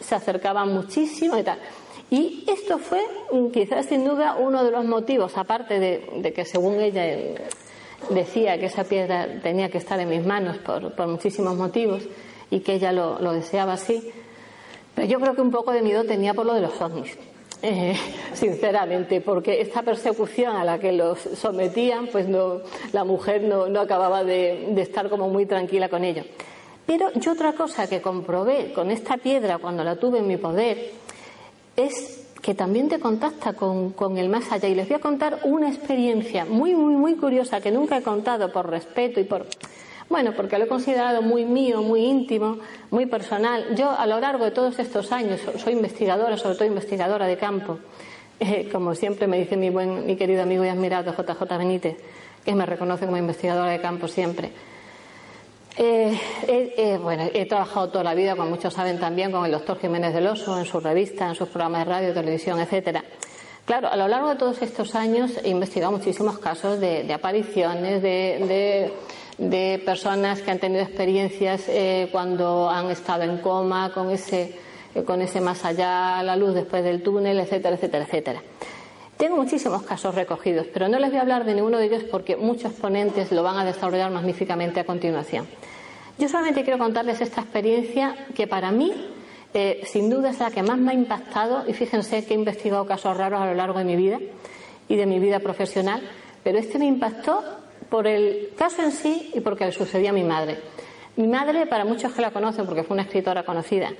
[0.00, 1.58] se acercaban muchísimo y tal.
[2.10, 6.80] Y esto fue mm, quizás sin duda uno de los motivos, aparte de, que según
[6.80, 7.34] ella eh,
[8.10, 12.02] decía que esa piedra tenía que estar en mis manos por, muchísimos motivos
[12.50, 14.10] y que ella lo, deseaba así,
[14.94, 17.16] pero yo creo que un poco de miedo tenía por lo de los ovnis.
[17.60, 17.96] Eh,
[18.34, 22.60] sinceramente, porque esta persecución a la que los sometían, pues no,
[22.92, 26.22] la mujer no, acababa de, de estar como muy tranquila con ello.
[26.86, 30.92] Pero yo otra cosa que comprobé con esta piedra cuando la tuve en mi poder,
[31.76, 34.68] es que también te contacta con, el más allá.
[34.68, 38.52] Y les voy a contar una experiencia muy, muy, muy curiosa que nunca he contado
[38.52, 39.46] por respeto y por...
[40.08, 42.58] Bueno, porque lo he considerado muy mío, muy íntimo,
[42.90, 43.74] muy personal.
[43.76, 47.78] Yo a lo largo de todos estos años soy investigadora, sobre todo investigadora de campo,
[48.40, 51.96] eh, como siempre me dice mi buen, mi querido amigo y admirado JJ Benítez,
[52.44, 54.50] que me reconoce como investigadora de campo siempre.
[55.80, 60.12] Eh, bueno, he trabajado toda la vida, como muchos saben también, con el doctor Jiménez
[60.12, 63.04] del Oso, en su revista, en sus programas de radio, televisión, etcétera.
[63.64, 68.90] Claro, a lo largo de todos estos años he investigado muchísimos casos de, apariciones, de,
[69.38, 74.58] personas que han tenido experiencias eh, cuando han estado en coma, con ese,
[74.94, 78.42] eh, con ese más allá, la luz después del túnel, etcétera, etcétera, etcétera.
[79.16, 82.36] Tengo muchísimos casos recogidos, pero no les voy a hablar de ninguno de ellos porque
[82.36, 85.46] muchos ponentes lo van a desarrollar magníficamente a continuación.
[86.18, 88.92] Yo solamente quiero contarles esta experiencia que para mí,
[89.54, 92.86] eh, sin duda, es la que más me ha impactado y fíjense que he investigado
[92.86, 94.18] casos raros a lo largo de mi vida
[94.88, 96.02] y de mi vida profesional,
[96.42, 97.42] pero este me impactó
[97.88, 100.58] por el caso en sí y porque le sucedió a mi madre.
[101.16, 103.90] Mi madre, para muchos que la conocen, porque fue una escritora conocida,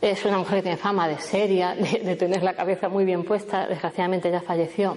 [0.00, 3.66] es una mujer que tiene fama de seria, de, tener la cabeza muy bien puesta.
[3.66, 4.96] Desgraciadamente ya falleció.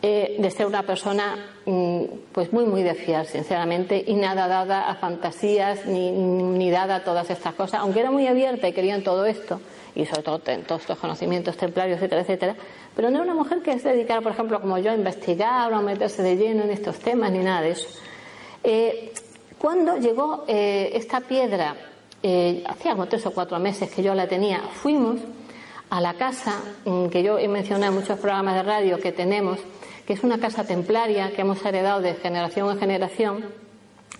[0.00, 1.34] Eh, de ser una persona
[1.66, 6.96] mm, pues muy muy de fiar sinceramente y nada dada a fantasías ni, ni dada
[6.96, 9.60] a todas estas cosas aunque era muy abierta y quería en todo esto
[9.96, 12.56] y sobre todo en todos estos conocimientos templarios etcétera etcétera
[12.98, 15.76] pero no era una mujer que se dedicara por ejemplo como yo a investigar o
[15.76, 17.86] a meterse de lleno en estos temas ni nada de eso.
[18.64, 19.12] Eh,
[19.56, 21.76] cuando llegó eh, esta piedra
[22.24, 25.20] eh, hacía tres o cuatro meses que yo la tenía, fuimos
[25.90, 29.60] a la casa mm, que yo he mencionado en muchos programas de radio que tenemos,
[30.04, 33.44] que es una casa templaria que hemos heredado de generación en generación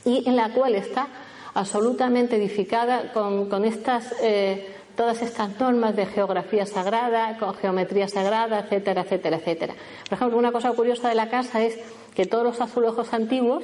[0.05, 1.09] y en la cual está
[1.53, 9.03] absolutamente edificada con, estas, eh, todas estas normas de geografía sagrada, con geometría sagrada, etcétera,
[9.03, 9.75] etcétera, etcétera.
[10.09, 11.79] Por ejemplo, una cosa curiosa de la casa es
[12.17, 13.63] que todos los azulejos antiguos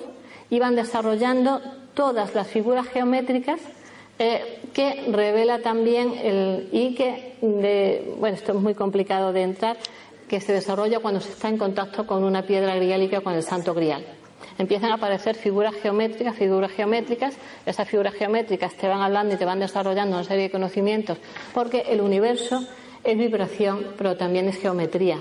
[0.51, 1.61] iban desarrollando
[1.95, 3.59] todas las figuras geométricas
[4.21, 9.77] eh, que revela también el, y que, de, bueno, esto es muy complicado de entrar,
[10.29, 13.75] que se desarrolla cuando se está en contacto con una piedra griálica, con el santo
[13.75, 14.07] grial.
[14.59, 17.35] Empiezan a aparecer figuras geométricas, figuras geométricas,
[17.67, 21.19] esas figuras geométricas te van hablando y te van desarrollando una serie de conocimientos,
[21.53, 22.65] porque el universo
[23.03, 25.19] es vibración, pero también es geometría.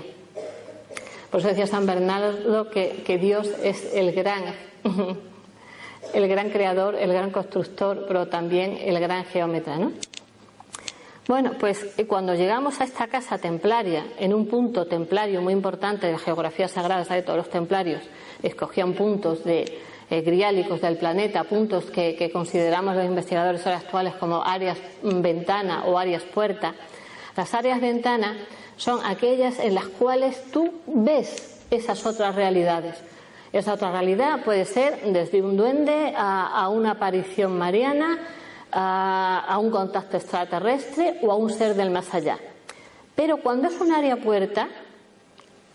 [1.30, 4.44] Por eso decía San Bernardo que, Dios es el gran
[6.14, 9.90] el gran creador, el gran constructor, pero también el gran geómetra, ¿no?
[11.26, 16.06] Bueno, pues eh, cuando llegamos a esta casa templaria, en un punto templario muy importante
[16.06, 18.02] de la geografía sagrada, de todos los templarios
[18.42, 19.78] escogían puntos de
[20.10, 25.98] eh, griálicos del planeta, puntos que, consideramos los investigadores actuales como áreas mm, ventana o
[25.98, 26.74] áreas puerta.
[27.34, 28.36] Las áreas ventana
[28.76, 32.96] son aquellas en las cuales tú ves esas otras realidades.
[33.50, 38.18] Esa otra realidad puede ser desde un duende a, una aparición mariana,
[38.74, 42.38] a, un contacto extraterrestre o a un ser del más allá.
[43.14, 44.68] Pero cuando es un área puerta,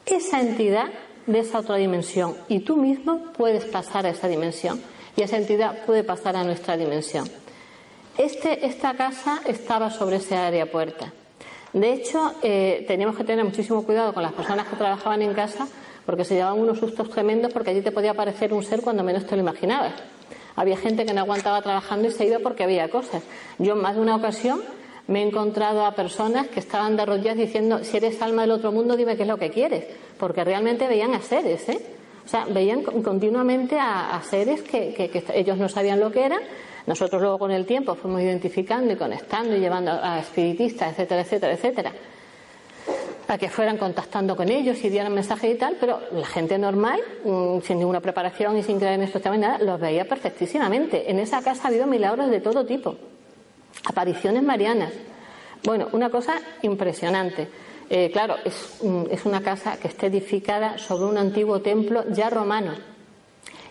[0.05, 0.87] esa entidad
[1.25, 4.81] de esa otra dimensión y tú mismo puedes pasar a esa dimensión
[5.15, 7.29] y esa entidad puede pasar a nuestra dimensión.
[8.17, 11.13] Este, esta casa estaba sobre esa área puerta.
[11.71, 15.67] De hecho, eh, teníamos que tener muchísimo cuidado con las personas que trabajaban en casa
[16.05, 19.25] porque se llevaban unos sustos tremendos porque allí te podía aparecer un ser cuando menos
[19.25, 19.93] te lo imaginabas.
[20.59, 23.23] Había gente que no aguantaba trabajando y se iba porque había cosas.
[23.59, 24.59] Yo en más de una ocasión
[25.07, 28.73] me he encontrado a personas que estaban de rodillas diciendo, si eres alma del otro
[28.73, 29.85] mundo, dime qué es lo que quieres,
[30.17, 31.79] porque realmente veían a seres, ¿eh?
[32.25, 36.41] O sea, veían continuamente a, seres que, ellos no sabían lo que eran.
[36.85, 41.53] Nosotros luego con el tiempo fuimos identificando y conectando y llevando a espiritistas, etcétera, etcétera,
[41.53, 41.91] etcétera
[43.29, 46.99] a que fueran contactando con ellos y dieran mensajes y tal, pero la gente normal,
[47.23, 51.11] mm, sin ninguna preparación y sin creer en estos temas nada, los veía perfectísimamente.
[51.11, 52.95] En esa casa ha habido milagros de todo tipo,
[53.85, 54.93] apariciones marianas.
[55.63, 57.47] Bueno, una cosa impresionante.
[57.89, 58.79] Eh, claro, es,
[59.11, 62.73] es, una casa que está edificada sobre un antiguo templo ya romano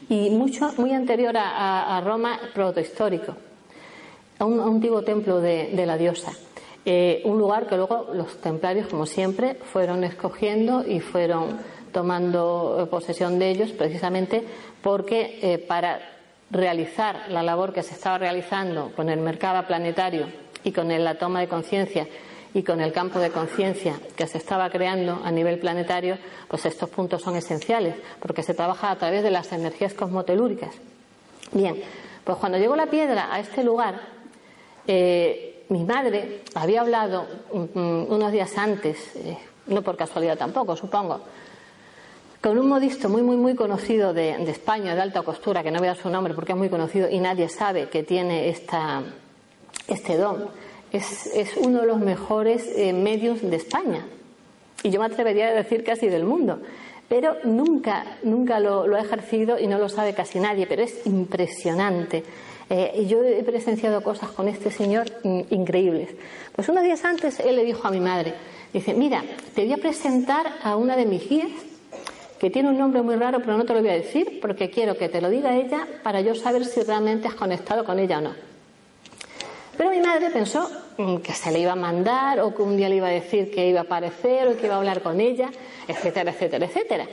[0.08, 3.34] y mucho, muy anterior a, Roma protohistórico,
[4.38, 6.32] a un, antiguo templo de la diosa.
[6.84, 11.58] Eh, un lugar que luego los templarios, como siempre, fueron escogiendo y fueron
[11.92, 14.44] tomando eh, posesión de ellos precisamente
[14.82, 16.00] porque eh, para
[16.50, 20.26] realizar la labor que se estaba realizando con el mercado planetario
[20.64, 22.06] y con la toma de conciencia
[22.54, 26.16] y con el campo de conciencia que se estaba creando a nivel planetario,
[26.48, 30.74] pues estos puntos son esenciales, porque se trabaja a través de las energías cosmotelúricas.
[31.52, 31.82] Bien,
[32.24, 34.00] pues cuando llegó la piedra a este lugar,
[35.68, 41.20] mi madre había hablado mm, mm, unos días antes, eh, no por casualidad tampoco, supongo,
[42.40, 45.88] con un modisto muy, muy, muy conocido de, España, de alta costura, que no voy
[45.88, 49.02] a dar su nombre porque es muy conocido y nadie sabe que tiene esta,
[49.88, 50.48] este don.
[50.92, 54.06] Es, uno de los mejores eh, medios de España.
[54.82, 56.60] Y yo me atrevería a decir casi del mundo.
[57.08, 60.66] Pero nunca, nunca lo ha ejercido y no lo sabe casi nadie.
[60.66, 62.22] Pero es impresionante
[62.70, 66.10] eh, yo he presenciado cosas con este señor increíbles.
[66.54, 68.34] Pues unos días antes él le dijo a mi madre,
[68.72, 71.50] dice, mira, te voy a presentar a una de mis guías
[72.38, 74.96] que tiene un nombre muy raro, pero no te lo voy a decir porque quiero
[74.96, 78.20] que te lo diga ella para yo saber si realmente has conectado con ella o
[78.20, 78.48] no.
[79.76, 82.88] Pero mi madre pensó mm, que se le iba a mandar o que un día
[82.88, 85.50] le iba a decir que iba a aparecer o que iba a hablar con ella,
[85.86, 87.06] etcétera, etcétera, etcétera.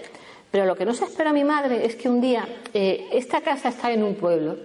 [0.52, 3.42] Pero lo que no se espera a mi madre es que un día eh, esta
[3.42, 4.58] casa está en un pueblo.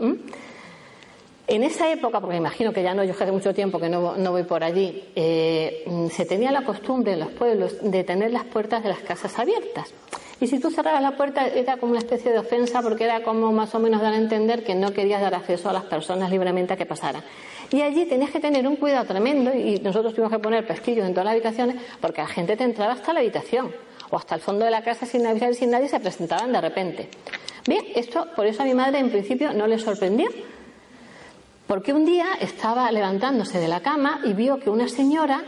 [1.50, 4.14] En esa época, porque me imagino que ya no, yo hace mucho tiempo que no,
[4.30, 8.84] voy por allí, eh, se tenía la costumbre en los pueblos de tener las puertas
[8.84, 9.92] de las casas abiertas.
[10.40, 13.50] Y si tú cerrabas la puerta era como una especie de ofensa porque era como
[13.50, 16.74] más o menos dar a entender que no querías dar acceso a las personas libremente
[16.74, 17.24] a que pasaran.
[17.72, 21.14] Y allí tenías que tener un cuidado tremendo y nosotros tuvimos que poner pestillos en
[21.14, 23.72] todas las habitaciones porque la gente te entraba hasta la habitación
[24.08, 26.60] o hasta el fondo de la casa sin avisar y sin nadie se presentaban de
[26.60, 27.08] repente.
[27.66, 30.28] Bien, esto por eso a mi madre en principio no le sorprendió
[31.70, 35.40] porque un día estaba levantándose de la cama y vio que una señora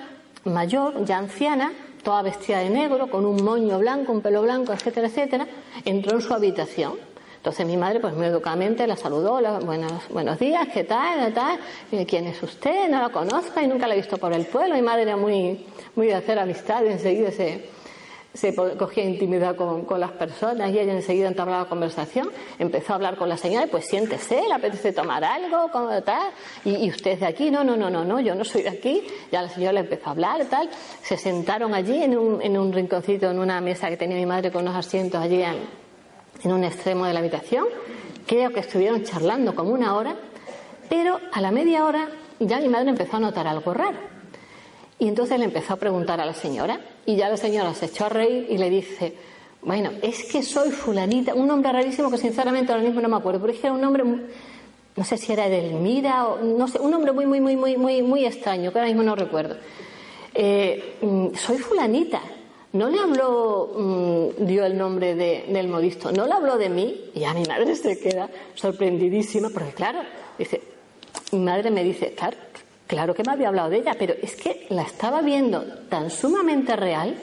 [0.44, 1.72] mayor, ya anciana,
[2.04, 5.48] toda vestida de negro, con un moño blanco, un pelo blanco, etcétera, etcétera,
[5.84, 6.92] entró en su habitación.
[7.38, 11.26] Entonces mi madre, pues muy educadamente, la saludó, buenos, buenos días, ¿qué tal?
[11.26, 12.06] ¿Qué tal?
[12.06, 12.88] ¿Quién es usted?
[12.88, 14.76] No la conozco y nunca la he visto por el pueblo.
[14.76, 15.66] Mi madre era muy,
[15.96, 17.68] muy de hacer amistad enseguida se,
[18.34, 22.30] se cogía intimidad con, con, las personas y ella enseguida entablaba conversación.
[22.58, 26.30] Empezó a hablar con la señora, pues siéntese, le apetece tomar algo, como tal.
[26.64, 29.06] Y, y, usted de aquí, no, no, no, no, no, yo no soy de aquí.
[29.30, 30.70] Ya la señora le empezó a hablar y tal.
[31.02, 34.50] Se sentaron allí en un, en un rinconcito, en una mesa que tenía mi madre
[34.50, 35.56] con unos asientos allí en,
[36.42, 37.66] en un extremo de la habitación.
[38.26, 40.16] Creo que estuvieron charlando como una hora,
[40.88, 42.08] pero a la media hora
[42.38, 44.11] ya mi madre empezó a notar algo raro.
[45.02, 48.04] Y entonces le empezó a preguntar a la señora y ya la señora se echó
[48.04, 49.12] a reír y le dice,
[49.60, 53.40] bueno, es que soy fulanita, un nombre rarísimo que sinceramente ahora mismo no me acuerdo,
[53.40, 56.92] pero es que era un nombre, no sé si era Edelmira o no sé, un
[56.92, 59.56] nombre muy, muy, muy, muy, muy, muy extraño, que ahora mismo no recuerdo.
[60.34, 62.20] Eh, mm, soy fulanita.
[62.72, 67.10] No le habló, mmm, dio el nombre de, del modisto, no le habló de mí,
[67.12, 69.98] y a mi madre se queda sorprendidísima, porque claro,
[70.38, 70.62] dice,
[71.32, 72.36] mi madre me dice, claro,
[72.92, 76.76] Claro que me había hablado de ella, pero es que la estaba viendo tan sumamente
[76.76, 77.16] real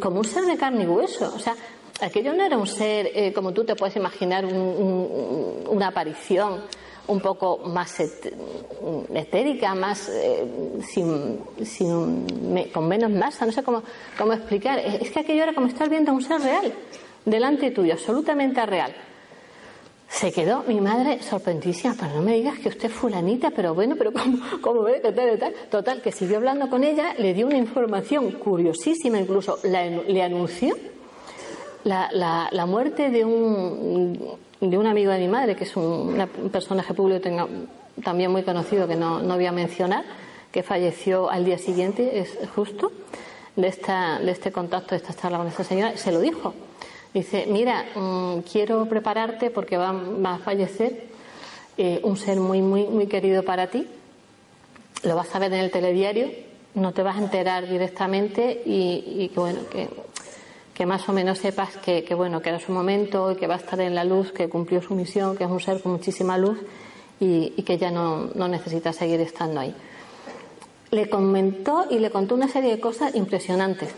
[0.00, 1.32] como un ser de carne y hueso.
[1.32, 1.54] O sea,
[2.00, 6.62] aquello no era un ser eh, como tú te puedes imaginar, un, un, una aparición
[7.06, 8.34] un poco más et
[9.14, 10.44] etérica, más eh,
[10.82, 11.38] sin,
[12.72, 13.84] con menos masa, no sé cómo,
[14.18, 14.80] cómo explicar.
[14.80, 16.74] Es que aquello era como estar viendo a un ser real
[17.24, 18.92] delante tuyo, absolutamente real.
[20.14, 23.96] Se quedó mi madre sorprendidísima, pero no me digas que usted es fulanita, pero bueno,
[23.98, 25.00] pero ¿cómo, cómo ve?
[25.00, 25.54] Total, tal?
[25.68, 30.76] Total, que siguió hablando con ella, le dio una información curiosísima, incluso la, le anunció
[31.82, 36.16] la, la, la, muerte de un, de un amigo de mi madre, que es un,
[36.52, 37.28] personaje público
[38.04, 40.04] también muy conocido que no, no voy a mencionar,
[40.52, 42.92] que falleció al día siguiente, es justo,
[43.56, 46.54] de, esta, de este contacto, de esta charla con esta señora, se lo dijo.
[47.14, 49.94] Dice, mira, mmm, quiero prepararte porque va,
[50.24, 51.04] a fallecer
[51.78, 53.86] eh, un ser muy, muy, muy querido para ti.
[55.04, 56.28] Lo vas a ver en el telediario,
[56.74, 59.88] no te vas a enterar directamente y, y que bueno, que,
[60.74, 63.54] que, más o menos sepas que, que, bueno, que era su momento y que va
[63.54, 66.36] a estar en la luz, que cumplió su misión, que es un ser con muchísima
[66.36, 66.58] luz
[67.20, 69.72] y, y que ya no, no necesita seguir estando ahí.
[70.90, 73.90] Le comentó y le contó una serie de cosas impresionantes.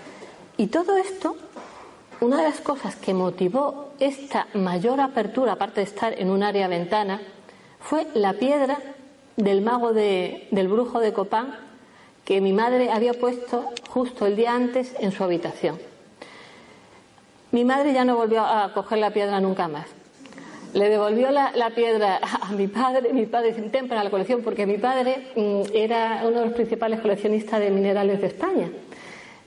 [0.58, 1.36] Y todo esto
[2.20, 6.68] una de las cosas que motivó esta mayor apertura, aparte de estar en un área
[6.68, 7.20] ventana,
[7.80, 8.78] fue la piedra
[9.36, 11.54] del mago de, del brujo de Copán
[12.24, 15.78] que mi madre había puesto justo el día antes en su habitación.
[17.52, 19.86] Mi madre ya no volvió a coger la piedra nunca más.
[20.72, 24.42] Le devolvió la, la piedra a, a, mi padre, mi padre sin para la colección,
[24.42, 28.68] porque mi padre mmm, era uno de los principales coleccionistas de minerales de España.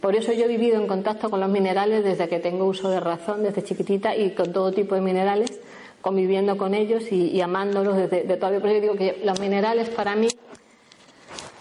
[0.02, 3.00] Por eso yo he vivido en contacto con los minerales desde que tengo uso de
[3.00, 5.60] razón, desde chiquitita, y con todo tipo de minerales,
[6.02, 8.62] conviviendo con ellos y, amándolos desde de todavía.
[8.62, 10.30] Por digo que los minerales para mí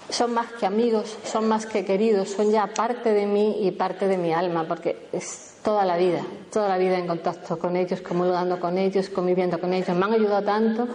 [0.09, 4.07] son más que amigos, son más que queridos, son ya parte de mí y parte
[4.07, 6.23] de mi alma, porque es toda la vida,
[6.53, 9.97] toda la vida en contacto con ellos, comulgando con ellos, conviviendo con ellos.
[9.97, 10.89] Me han ayudado tanto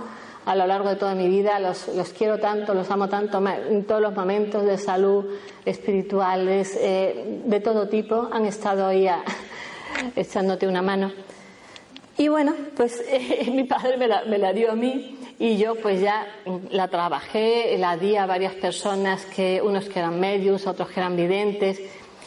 [0.46, 3.86] a lo largo de toda mi vida, los, los quiero tanto, los amo tanto en
[3.86, 5.26] todos los momentos de salud,
[5.66, 9.24] espirituales, eh, de todo tipo, han estado ahí a,
[10.16, 11.12] echándote una mano.
[12.18, 15.76] Y bueno, pues eh, mi padre me la, me la, dio a mí y yo
[15.76, 16.28] pues ya
[16.72, 21.16] la trabajé, la di a varias personas, que unos que eran medios, otros que eran
[21.16, 21.82] videntes.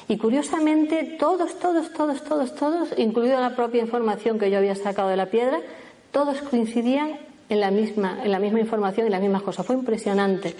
[0.09, 5.09] Y curiosamente todos, todos, todos, todos, todos, incluida la propia información que yo había sacado
[5.09, 5.61] de la piedra,
[6.12, 9.66] todos coincidían en la misma, en la misma información y las mismas cosas.
[9.66, 10.55] Fue impresionante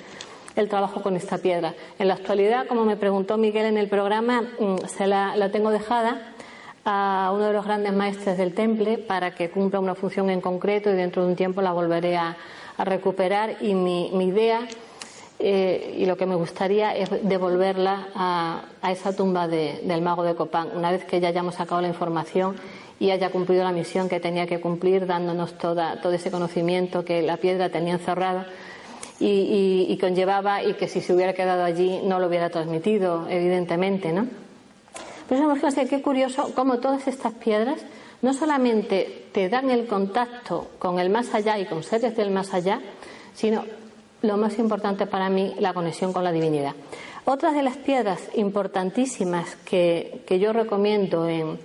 [0.55, 1.75] el trabajo con esta piedra.
[1.99, 5.71] En la actualidad, como me preguntó Miguel en el programa, mm, se la, la tengo
[5.71, 6.33] dejada
[6.87, 10.89] a uno de los grandes maestres del temple para que cumpla una función en concreto
[10.89, 12.37] y dentro de un tiempo la volveré a,
[12.79, 14.69] recuperar y mi, mi idea
[15.39, 20.25] eh, y lo que me gustaría es devolverla a, a esa tumba de, del mago
[20.25, 22.55] de Copán una vez que ya hayamos sacado la información
[22.99, 27.23] y haya cumplido la misión que tenía que cumplir, dándonos toda, todo ese conocimiento que
[27.23, 28.47] la piedra tenía encerrada
[29.21, 34.13] y, y, conllevaba y que si se hubiera quedado allí no lo hubiera transmitido, evidentemente,
[34.13, 34.27] ¿no?
[35.29, 37.81] Pues fíjense qué curioso cómo todas estas piedras
[38.23, 42.55] no solamente te dan el contacto con el más allá y con seres del más
[42.55, 42.81] allá,
[43.35, 43.65] sino
[44.23, 46.75] lo más importante para mí, la conexión con la divinidad.
[47.25, 51.59] Otras de las piedras importantísimas que, que yo recomiendo en,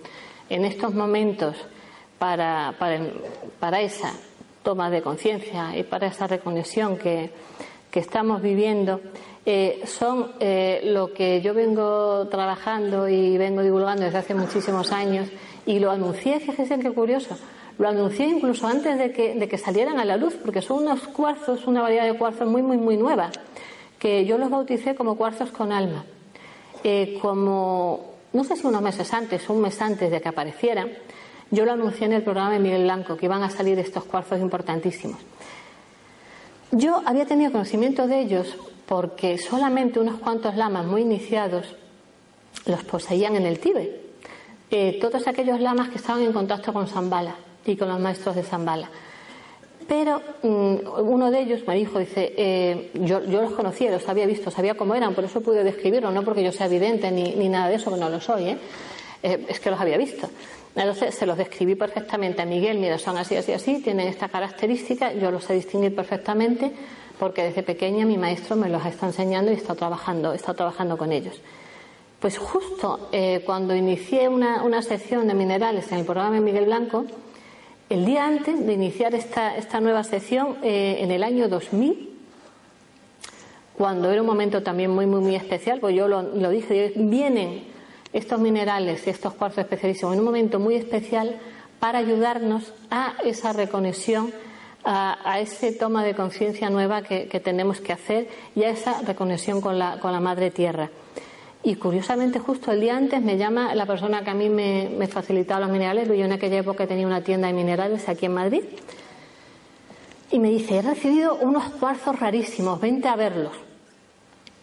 [0.52, 1.56] en estos momentos
[2.20, 2.99] para, para,
[3.58, 4.12] para esa
[4.64, 7.32] toma de conciencia y para esa reconexión que,
[7.89, 8.99] que estamos viviendo
[9.45, 15.30] eh, son eh, lo que yo vengo trabajando y vengo divulgando desde hace muchísimos años
[15.66, 17.38] y lo anuncié, fíjense qué curioso,
[17.80, 21.08] lo anuncié incluso antes de que, de que salieran a la luz, porque son unos
[21.08, 23.32] cuarzos, una variedad de cuarzos muy, muy, muy nueva,
[23.97, 26.04] que yo los bauticé como cuarzos con alma,
[26.84, 30.91] eh, como no sé si unos meses antes o un mes antes de que aparecieran,
[31.49, 34.39] yo lo anuncié en el programa de Miguel Blanco, que iban a salir estos cuarzos
[34.39, 35.19] importantísimos.
[36.71, 38.55] Yo había tenido conocimiento de ellos
[38.86, 41.75] porque solamente unos cuantos lamas muy iniciados
[42.65, 44.01] los poseían en el Tíbet.
[44.69, 48.43] Eh, todos aquellos lamas que estaban en contacto con Zambala y con los maestros de
[48.43, 48.89] Zambala.
[49.92, 54.50] Pero mm, uno de ellos me dijo, dice, eh, yo, los conocía, los había visto,
[54.50, 57.68] sabía cómo eran, por eso pude describirlo, no porque yo sea evidente ni, ni nada
[57.68, 58.58] de eso, que no lo soy, ¿eh?
[59.22, 60.30] es que los había visto.
[60.78, 65.12] Entonces se los describí perfectamente a Miguel, mira, son así, así, así, tienen esta característica,
[65.12, 66.72] yo los sé distinguir perfectamente
[67.20, 71.12] porque desde pequeña mi maestro me los está enseñando y está trabajando, está trabajando con
[71.12, 71.42] ellos.
[72.22, 76.64] Pues justo eh, cuando inicié una, una, sección de minerales en el programa de Miguel
[76.64, 77.06] Blanco,
[77.92, 82.10] el día antes de iniciar esta, nueva sección, eh, en el año 2000,
[83.78, 87.66] cuando era un momento también muy, muy, muy especial, pues yo lo, dije, vienen
[88.14, 91.38] estos minerales, estos cuarzos especialísimos, en un momento muy especial
[91.82, 94.32] para ayudarnos a esa reconexión,
[94.86, 99.78] a, esa toma de conciencia nueva que, tenemos que hacer y a esa reconexión con
[99.78, 100.89] la, con la Madre Tierra.
[101.64, 105.62] Y curiosamente, justo el día antes me llama la persona que a mí me, facilitaba
[105.62, 108.64] los minerales, yo en aquella época tenía una tienda de minerales aquí en Madrid,
[110.32, 113.53] y me dice, he recibido unos cuarzos rarísimos, vente a verlos.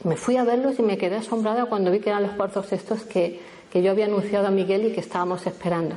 [0.03, 3.03] Me fui a verlos y me quedé asombrada cuando vi que eran los cuartos estos
[3.03, 3.41] que,
[3.71, 5.97] que yo había anunciado a Miguel y que estábamos esperando.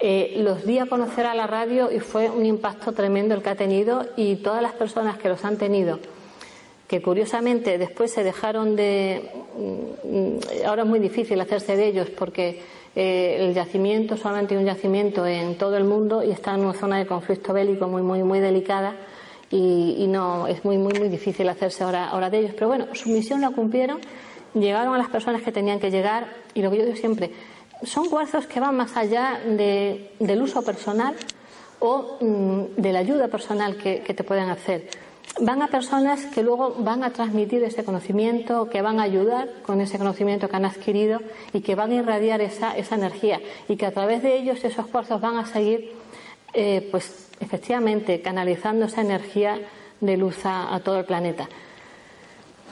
[0.00, 3.50] Eh, los di a conocer a la radio y fue un impacto tremendo el que
[3.50, 5.98] ha tenido y todas las personas que los han tenido,
[6.88, 9.30] que curiosamente después se dejaron de.
[10.04, 12.60] Mm, ahora es muy difícil hacerse de ellos porque
[12.96, 16.98] eh, el yacimiento solamente un yacimiento en todo el mundo y está en una zona
[16.98, 18.96] de conflicto bélico muy, muy, muy delicada
[19.50, 22.52] y, no es muy, muy, muy difícil hacerse ahora, ahora de ellos.
[22.54, 24.00] Pero bueno, su misión la cumplieron,
[24.54, 27.30] llegaron a las personas que tenían que llegar y lo que yo digo siempre,
[27.82, 31.14] son cuarzos que van más allá de, del uso personal
[31.78, 34.88] o mm, de la ayuda personal que, te pueden hacer.
[35.40, 39.80] Van a personas que luego van a transmitir ese conocimiento, que van a ayudar con
[39.80, 41.20] ese conocimiento que han adquirido
[41.52, 44.86] y que van a irradiar esa, esa energía y que a través de ellos esos
[44.86, 45.92] cuarzos van a seguir
[46.54, 49.60] eh, pues efectivamente canalizando esa energía
[50.00, 51.48] de luz a, todo el planeta.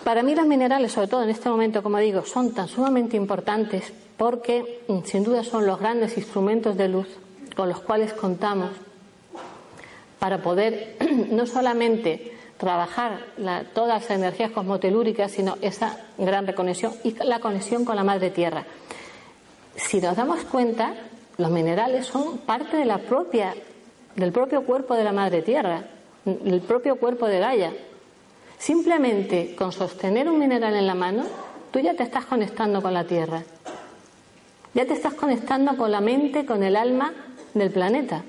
[0.03, 3.93] Para mí los minerales, sobre todo en este momento, como digo, son tan sumamente importantes
[4.17, 7.09] porque mm, sin duda son los grandes instrumentos de luz
[7.55, 8.71] con los cuales contamos
[10.19, 10.97] para poder
[11.31, 13.19] no solamente trabajar
[13.75, 18.65] todas las energías cosmotelúricas, sino esa gran reconexión y la conexión con la Madre Tierra.
[19.75, 20.95] Si nos damos cuenta,
[21.37, 23.55] los minerales son parte de la propia
[24.17, 25.85] del propio cuerpo de la Madre Tierra,
[26.25, 27.73] del propio cuerpo de Gaia.
[28.59, 31.25] Simplemente con sostener un mineral en la mano,
[31.71, 33.43] tú ya te estás conectando con la Tierra.
[34.73, 37.13] Ya te estás conectando con la mente, con el alma
[37.53, 38.25] del planeta.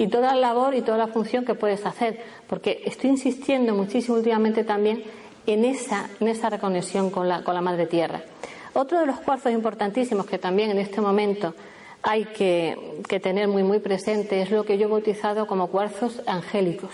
[0.00, 2.22] Y toda la labor y toda la función que puedes hacer.
[2.46, 5.04] Porque estoy insistiendo muchísimo últimamente también
[5.46, 6.08] en esa,
[6.48, 8.22] reconexión con la, con la Madre Tierra.
[8.72, 11.54] Otro de los cuarzos importantísimos que también en este momento
[12.00, 16.92] hay que, tener muy, muy presente es lo que yo he bautizado como cuarzos angélicos.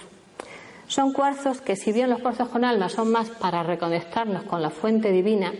[0.88, 4.70] Son cuarzos que, si bien los cuarzos con alma son más para reconectarnos con la
[4.70, 5.52] fuente divina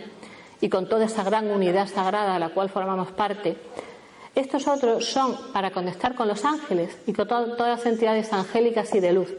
[0.59, 3.55] y con toda esa gran unidad sagrada a la cual formamos parte,
[4.39, 8.99] estos otros son para conectar con los ángeles y con todas las entidades angélicas y
[8.99, 9.33] de luz.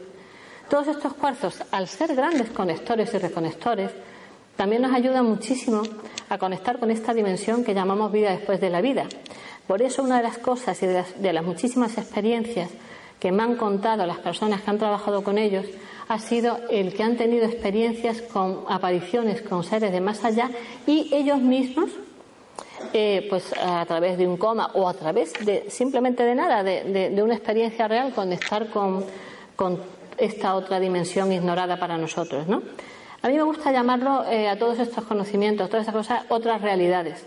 [0.69, 3.91] Todos estos cuarzos, al ser grandes conectores y reconectores,
[4.55, 5.81] también nos ayudan muchísimo
[6.29, 9.05] a conectar con esta dimensión que llamamos vida después de la vida,
[9.69, 12.69] por eso una de las cosas y de las, muchísimas experiencias
[13.19, 15.65] que me han contado las personas que han trabajado con ellos
[16.07, 20.49] ha sido el que han tenido experiencias con apariciones con seres de más allá
[20.87, 21.91] y ellos mismos,
[22.93, 27.19] eh, pues a través de un coma o a través de simplemente de nada, de,
[27.21, 29.05] una experiencia real, conectar con,
[29.55, 32.61] con, esta otra dimensión ignorada para nosotros, ¿no?
[33.21, 37.25] A mí me gusta llamarlo eh, a todos estos conocimientos, todas esas cosas, otras realidades.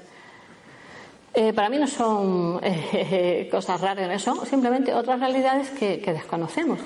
[1.32, 2.60] Eh, para mí no son
[3.50, 6.80] cosas raras, son simplemente otras realidades que, desconocemos.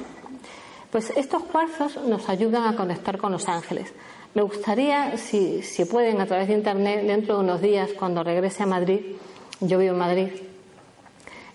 [0.90, 3.92] Pues estos cuarzos nos ayudan a conectar con los ángeles.
[4.36, 8.66] Me gustaría, si, pueden, a través de Internet, dentro de unos días, cuando regrese a
[8.66, 9.00] Madrid,
[9.60, 10.28] yo vivo en Madrid,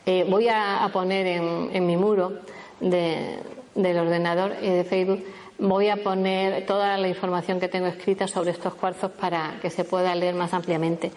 [0.07, 2.39] eh, voy a, poner en, mi muro
[2.79, 5.23] del ordenador de Facebook,
[5.59, 9.83] voy a poner toda la información que tengo escrita sobre estos cuarzos para que se
[9.83, 11.11] pueda leer más ampliamente.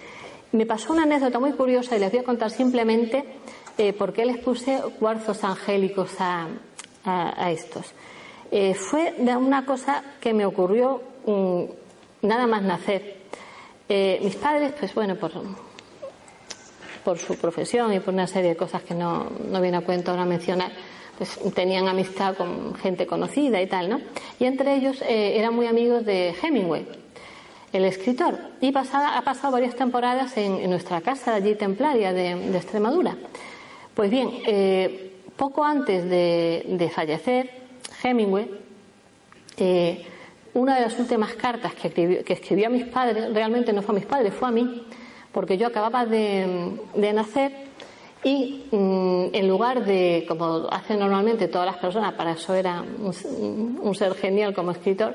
[0.53, 3.25] Me pasó una anécdota muy curiosa y les voy a contar simplemente
[3.79, 6.47] eh, por qué les puse cuarzos angélicos a,
[7.51, 7.95] estos.
[8.51, 11.64] Eh, fue de una cosa que me ocurrió mm,
[12.22, 13.22] nada más nacer.
[13.89, 15.33] Eh, mis padres, pues bueno, por
[17.05, 20.11] por su profesión y por una serie de cosas que no, no viene a cuento
[20.11, 20.72] ahora mencionar,
[21.16, 24.01] pues tenían amistad con gente conocida y tal, ¿no?
[24.41, 26.87] Y entre ellos eh, eran muy amigos de Hemingway,
[27.72, 33.16] el escritor, y ha pasado varias temporadas en, nuestra casa allí templaria de, Extremadura.
[33.95, 37.51] Pues bien, eh, poco antes de, fallecer,
[38.03, 38.51] Hemingway,
[40.55, 44.07] una de las últimas cartas que escribió, a mis padres, realmente no fue a mis
[44.07, 44.87] padres, fue a mí,
[45.33, 46.79] porque yo acababa de,
[47.13, 47.53] nacer
[48.23, 53.95] y mm, en lugar de, como hacen normalmente todas las personas, para eso era un,
[53.95, 55.15] ser genial como escritor,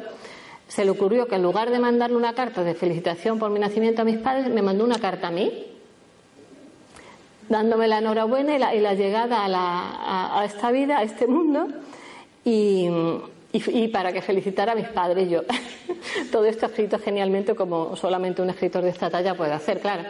[0.68, 4.02] se le ocurrió que en lugar de mandarle una carta de felicitación por mi nacimiento
[4.02, 5.52] a mis padres, me mandó una carta a mí,
[7.48, 11.68] dándome la enhorabuena y la, llegada a, a, esta vida, a este mundo,
[12.44, 12.88] y,
[13.52, 15.42] y, para que felicitara a mis padres yo.
[16.32, 20.04] Todo esto escrito genialmente como solamente un escritor de esta talla puede hacer, claro.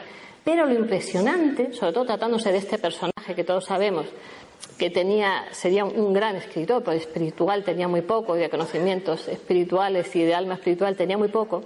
[0.44, 4.06] Pero lo impresionante, sobre todo tratándose de este personaje que todos sabemos
[4.78, 10.16] que tenía, sería un gran escritor, pero espiritual tenía muy poco, y de conocimientos espirituales
[10.16, 11.64] y de alma espiritual tenía muy poco,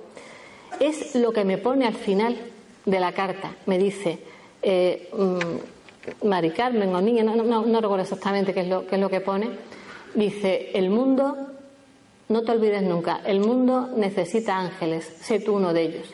[0.80, 2.36] es lo que me pone al final
[2.86, 3.56] de la carta.
[3.68, 4.20] Me dice,
[4.62, 8.96] eh, mm, Mari Carmen o niña, no, no, no, recuerdo exactamente qué es, lo, qué
[8.96, 9.50] es lo que pone,
[10.16, 11.53] dice, el mundo
[12.34, 16.08] no te olvides nunca, el mundo necesita ángeles, sé tú uno de ellos.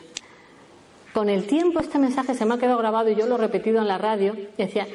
[1.14, 3.80] Con el tiempo este mensaje se me ha quedado grabado y yo lo he repetido
[3.80, 4.36] en la radio.
[4.56, 4.86] decía,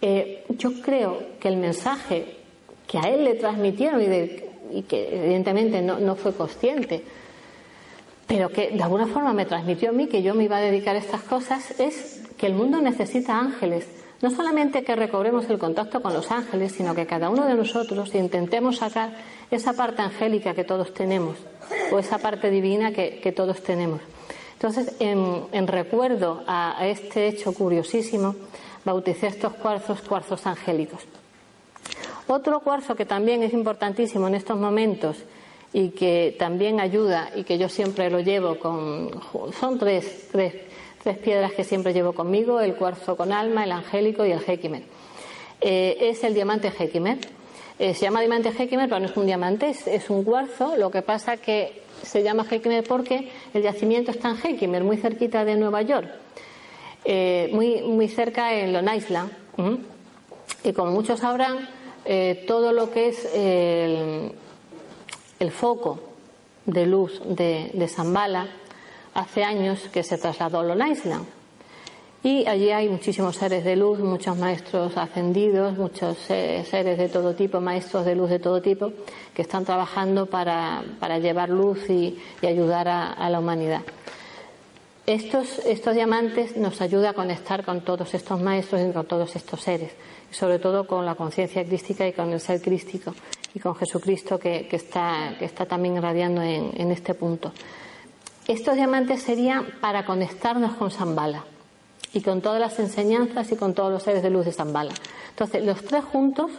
[0.00, 2.36] eh, yo creo que el mensaje
[2.86, 7.02] que a él le transmitieron y, que evidentemente no, no, fue consciente,
[8.26, 10.96] pero que de alguna forma me transmitió a mí que yo me iba a dedicar
[10.96, 14.01] a estas cosas, es que el mundo necesita ángeles.
[14.22, 18.14] No solamente que recobremos el contacto con los ángeles, sino que cada uno de nosotros
[18.14, 19.16] intentemos sacar
[19.50, 21.36] esa parte angélica que todos tenemos
[21.90, 24.00] o esa parte divina que, todos tenemos.
[24.52, 28.36] Entonces, en, recuerdo a, este hecho curiosísimo,
[28.84, 31.00] bauticé estos cuarzos cuarzos angélicos.
[32.28, 35.16] Otro cuarzo que también es importantísimo en estos momentos
[35.72, 39.10] y que también ayuda y que yo siempre lo llevo con.
[39.58, 40.54] Son tres, tres,
[41.02, 44.82] tres piedras que siempre llevo conmigo: el cuarzo con alma, el angélico y el Hekimer.
[45.60, 47.18] Eh, es el diamante Hekimer
[47.78, 50.76] eh, se llama diamante Hekimer, pero no es un diamante, es, un cuarzo.
[50.76, 55.44] Lo que pasa que se llama Hekimer porque el yacimiento está en Hekimer, muy cerquita
[55.44, 56.08] de Nueva York,
[57.04, 59.32] eh, muy, muy cerca en Long Island.
[60.64, 61.68] Y como muchos sabrán,
[62.46, 64.32] todo lo que es el,
[65.50, 65.98] foco
[66.66, 68.48] de luz de, de Zambala
[69.14, 71.26] hace años que se trasladó a Long Island.
[72.24, 77.34] Y allí hay muchísimos seres de luz, muchos maestros ascendidos, muchos eh, seres de todo
[77.34, 78.92] tipo, maestros de luz de todo tipo,
[79.34, 80.84] que están trabajando para,
[81.20, 83.82] llevar luz y, ayudar a, la humanidad.
[85.04, 89.60] Estos, estos diamantes nos ayudan a conectar con todos estos maestros y con todos estos
[89.60, 89.90] seres,
[90.30, 93.12] y sobre todo con la conciencia crística y con el ser crístico
[93.52, 97.52] y con Jesucristo que, está, que está también irradiando en este punto.
[98.48, 101.44] Estos diamantes serían para conectarnos con Zambala
[102.12, 104.92] y con todas las enseñanzas y con todos los seres de luz de Zambala.
[105.30, 106.50] Entonces, los tres juntos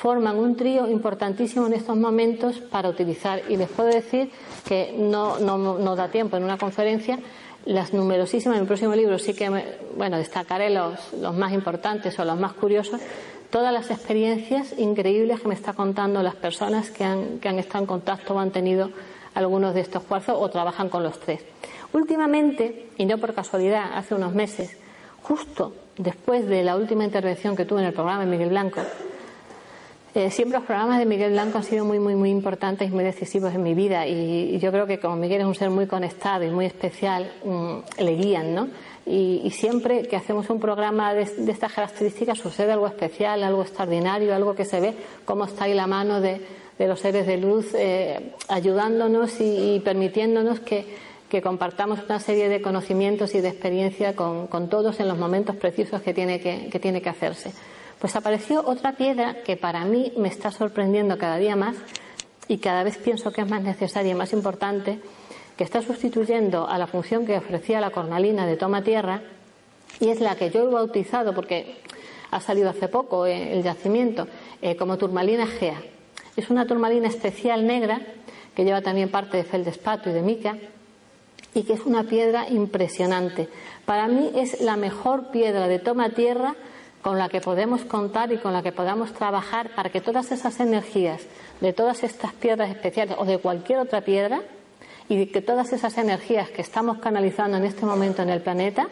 [0.00, 3.42] forman un trío importantísimo en estos momentos para utilizar.
[3.48, 4.30] Y les puedo decir
[4.64, 7.18] que no, no, da tiempo en una conferencia,
[7.64, 9.50] las numerosísimas, en el próximo libro sí que,
[9.96, 13.00] bueno, destacaré los, los más importantes o los más curiosos,
[13.50, 17.80] todas las experiencias increíbles que me está contando las personas que han, que han estado
[17.80, 18.90] en contacto o han tenido
[19.38, 21.40] algunos de estos cuarzos o trabajan con los tres.
[21.92, 24.76] Últimamente, y no por casualidad, hace unos meses,
[25.22, 28.80] justo después de la última intervención que tuve en el programa de Miguel Blanco,
[30.14, 33.04] eh, siempre los programas de Miguel Blanco han sido muy, muy, muy importantes y muy
[33.04, 34.06] decisivos en mi vida.
[34.06, 38.02] Y, yo creo que como Miguel es un ser muy conectado y muy especial, mm,
[38.02, 38.68] le guían, ¿no?
[39.06, 44.54] Y, siempre que hacemos un programa de, estas características sucede algo especial, algo extraordinario, algo
[44.54, 46.40] que se ve cómo está ahí la mano de,
[46.86, 51.08] los seres de luz eh, ayudándonos y permitiéndonos que,
[51.42, 56.14] compartamos una serie de conocimientos y de experiencia con, todos en los momentos precisos que
[56.14, 57.52] tiene que, tiene que hacerse.
[57.98, 61.76] Pues apareció otra piedra que para mí me está sorprendiendo cada día más
[62.46, 65.00] y cada vez pienso que es más necesaria y más importante,
[65.56, 69.22] que está sustituyendo a la función que ofrecía la cornalina de toma tierra
[70.00, 71.76] y es la que yo he bautizado porque
[72.30, 74.28] ha salido hace poco eh, el yacimiento
[74.62, 75.82] eh, como turmalina gea.
[76.38, 78.00] Es una turmalina especial negra
[78.54, 80.56] que lleva también parte de feldespato y de mica
[81.52, 83.48] y que es una piedra impresionante.
[83.84, 86.54] Para mí es la mejor piedra de toma tierra
[87.02, 90.60] con la que podemos contar y con la que podamos trabajar para que todas esas
[90.60, 91.22] energías
[91.60, 94.40] de todas estas piedras especiales o de cualquier otra piedra
[95.08, 98.86] y que todas esas energías que estamos canalizando en este momento en el planeta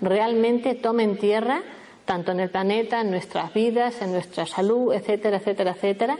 [0.00, 1.62] realmente tomen tierra
[2.04, 6.16] tanto en el planeta, en nuestras vidas, en nuestra salud, etcétera, etcétera, etcétera.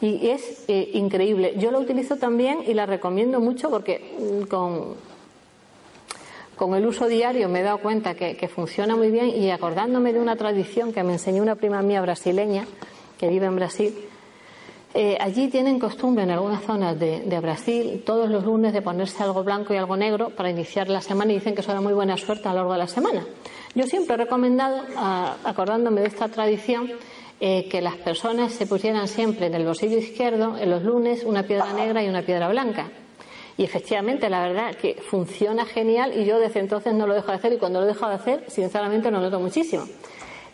[0.00, 1.54] Y es eh, increíble.
[1.56, 4.96] Yo lo utilizo también y la recomiendo mucho porque mm, con,
[6.56, 10.20] con el uso diario me he dado cuenta que, funciona muy bien y acordándome de
[10.20, 12.66] una tradición que me enseñó una prima mía brasileña
[13.18, 13.94] que vive en Brasil.
[14.96, 19.42] Eh, allí tienen costumbre en algunas zonas de, Brasil todos los lunes de ponerse algo
[19.42, 22.16] blanco y algo negro para iniciar la semana y dicen que eso da muy buena
[22.16, 23.26] suerte a lo largo de la semana.
[23.74, 24.82] Yo siempre he recomendado,
[25.44, 26.88] acordándome de esta tradición,
[27.40, 31.42] eh, que las personas se pusieran siempre en el bolsillo izquierdo, en los lunes, una
[31.42, 32.90] piedra negra y una piedra blanca.
[33.56, 37.34] Y efectivamente, la verdad que funciona genial y yo desde entonces no lo dejo de
[37.34, 39.84] hacer y cuando lo dejo de hacer, sinceramente lo noto muchísimo.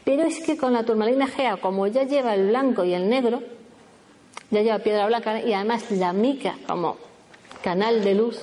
[0.04, 3.42] Pero es que con la turmalina Gea, como ya lleva el blanco y el negro,
[4.50, 6.96] ya lleva piedra blanca y además la mica como
[7.62, 8.40] canal de luz,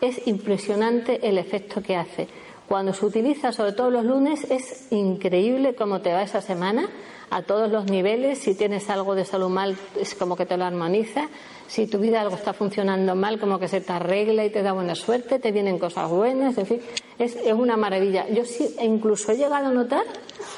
[0.00, 2.28] es impresionante el efecto que hace.
[2.68, 6.88] Cuando se utiliza, sobre todo los lunes, es increíble cómo te va esa semana
[7.30, 8.38] a todos los niveles.
[8.38, 11.28] Si tienes algo de salud mal, es como que te lo armoniza.
[11.66, 14.72] Si tu vida algo está funcionando mal, como que se te arregla y te da
[14.72, 16.80] buena suerte, te vienen cosas buenas, en fin,
[17.18, 18.28] es, una maravilla.
[18.28, 20.04] Yo sí, incluso he llegado a notar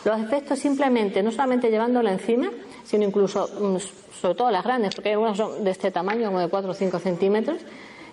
[0.04, 2.50] los efectos simplemente, no solamente llevándola encima,
[2.84, 3.76] sino incluso, mm,
[4.20, 6.98] sobre todo las grandes, porque algunas son de este tamaño, como de 4 o 5
[6.98, 7.58] centímetros,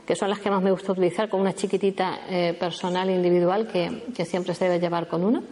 [0.06, 4.26] que son las que más me gusta utilizar con una chiquitita eh, personal individual que,
[4.26, 5.44] siempre se debe llevar con uno,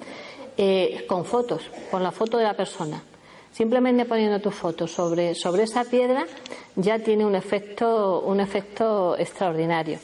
[0.57, 3.01] eh, con fotos, con la foto de la persona.
[3.51, 6.25] Simplemente poniendo tu foto sobre, sobre esa piedra
[6.75, 9.99] ya tiene un efecto, un efecto extraordinario.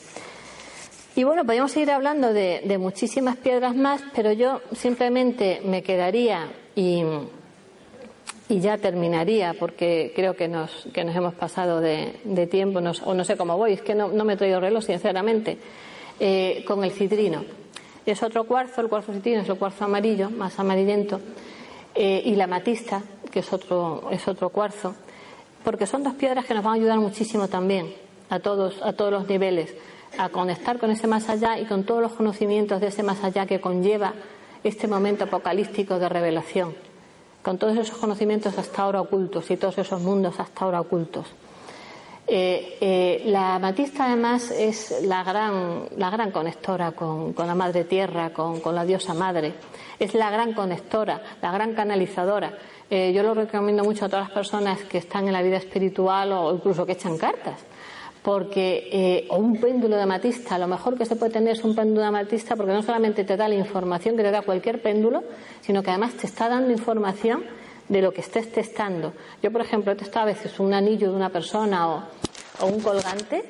[1.16, 6.48] Y bueno, podríamos seguir hablando de, de muchísimas piedras más, pero yo simplemente me quedaría
[8.50, 13.24] y ya terminaría porque creo que nos, que nos hemos pasado de, tiempo, o no
[13.24, 15.56] sé cómo voy, es que no, me he traído reloj, sinceramente,
[16.18, 17.44] eh, con el citrino.
[18.06, 21.20] Es otro cuarzo, el cuarzo citrino es el cuarzo amarillo, más amarillento,
[21.94, 24.94] eh, y la matista, que es otro, es otro cuarzo,
[25.64, 27.92] porque son dos piedras que nos van a ayudar muchísimo también
[28.30, 29.74] a todos, a todos los niveles,
[30.18, 33.46] a conectar con ese más allá y con todos los conocimientos de ese más allá
[33.46, 34.14] que conlleva
[34.64, 36.74] este momento apocalíptico de revelación
[37.42, 41.26] con todos esos conocimientos hasta ahora ocultos y todos esos mundos hasta ahora ocultos.
[42.32, 48.32] Eh, eh, la amatista además es la gran, la gran conectora con, la Madre Tierra,
[48.32, 49.54] con, la diosa Madre.
[49.98, 52.52] Es la gran conectora, la gran canalizadora.
[52.88, 56.30] Eh, yo lo recomiendo mucho a todas las personas que están en la vida espiritual
[56.30, 57.64] o incluso que echan cartas
[58.22, 61.74] porque eh, o un péndulo de amatista, lo mejor que se puede tener es un
[61.74, 65.24] péndulo de amatista porque no solamente te da la información que te da cualquier péndulo,
[65.62, 67.44] sino que además te está dando información
[67.90, 69.12] de lo que estés testando.
[69.42, 72.02] Yo, por ejemplo, he testado a veces un anillo de una persona o,
[72.62, 73.42] un colgante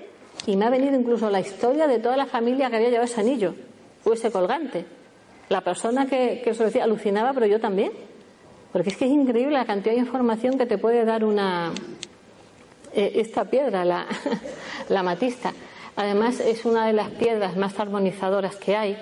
[0.46, 3.20] y me ha venido incluso la historia de toda la familia que había llevado ese
[3.20, 3.54] anillo
[4.04, 4.86] o ese colgante.
[5.48, 7.92] La persona que, que eso decía alucinaba, pero yo también.
[8.72, 11.72] Porque es que es increíble la cantidad de información que te puede dar una,
[12.92, 14.06] eh, esta piedra, la,
[14.88, 15.52] la matista.
[15.96, 18.96] Además, es una de las piedras más armonizadoras que hay,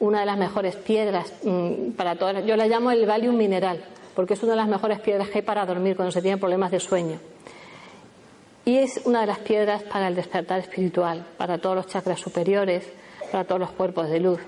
[0.00, 2.44] una de las mejores piedras mm, para todas.
[2.46, 3.84] Yo la llamo el Valium mineral,
[4.18, 6.72] porque es una de las mejores piedras que hay para dormir cuando se tienen problemas
[6.72, 7.20] de sueño.
[8.64, 12.84] Y es una de las piedras para el despertar espiritual, para todos los chakras superiores,
[13.30, 14.40] para todos los cuerpos de luz.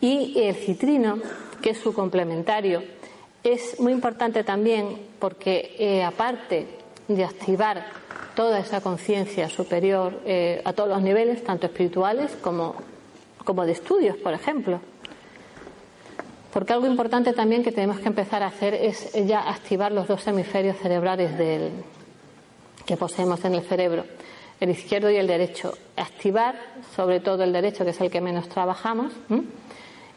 [0.00, 1.18] Y el citrino,
[1.60, 2.84] que es su complementario,
[3.42, 6.68] es muy importante también porque, eh, aparte
[7.08, 7.84] de activar
[8.36, 12.76] toda esa conciencia superior eh, a todos los niveles, tanto espirituales como,
[13.44, 14.78] como de estudios, por ejemplo.
[16.52, 20.26] Porque algo importante también que tenemos que empezar a hacer es ya activar los dos
[20.26, 21.70] hemisferios cerebrales del,
[22.84, 24.04] que poseemos en el cerebro,
[24.60, 25.72] el izquierdo y el derecho.
[25.96, 26.56] Activar
[26.94, 29.12] sobre todo el derecho, que es el que menos trabajamos,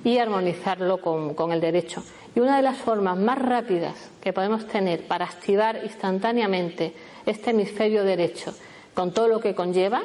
[0.04, 2.04] y armonizarlo con, con el derecho.
[2.36, 6.94] Y una de las formas más rápidas que podemos tener para activar instantáneamente
[7.26, 8.54] este hemisferio derecho,
[8.94, 10.04] con todo lo que conlleva,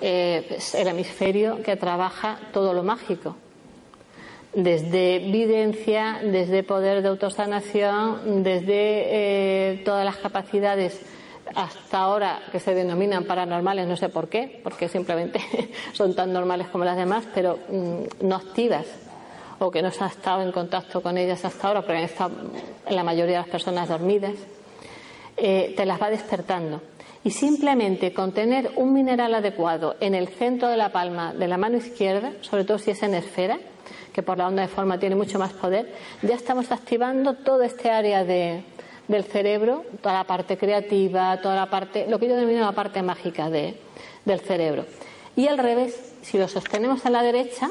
[0.00, 3.36] eh, pues el hemisferio que trabaja todo lo mágico,
[4.54, 11.00] desde evidencia, desde poder de autosanación, desde eh, todas las capacidades
[11.54, 15.40] hasta ahora que se denominan paranormales, no sé por qué, porque simplemente
[15.92, 18.86] son tan normales como las demás, pero mm, no activas
[19.58, 22.32] o que no se ha estado en contacto con ellas hasta ahora, porque han estado
[22.88, 24.34] la mayoría de las personas dormidas.
[25.36, 26.80] Eh, te las va despertando.
[27.22, 31.58] Y simplemente con tener un mineral adecuado en el centro de la palma de la
[31.58, 33.58] mano izquierda, sobre todo si es en esfera,
[34.12, 37.90] que por la onda de forma tiene mucho más poder, ya estamos activando todo este
[37.90, 38.64] área de,
[39.08, 43.02] del cerebro, toda la parte creativa, toda la parte, lo que yo denomino la parte
[43.02, 43.76] mágica de,
[44.24, 44.86] del cerebro.
[45.36, 47.70] Y al revés, si lo sostenemos a la derecha,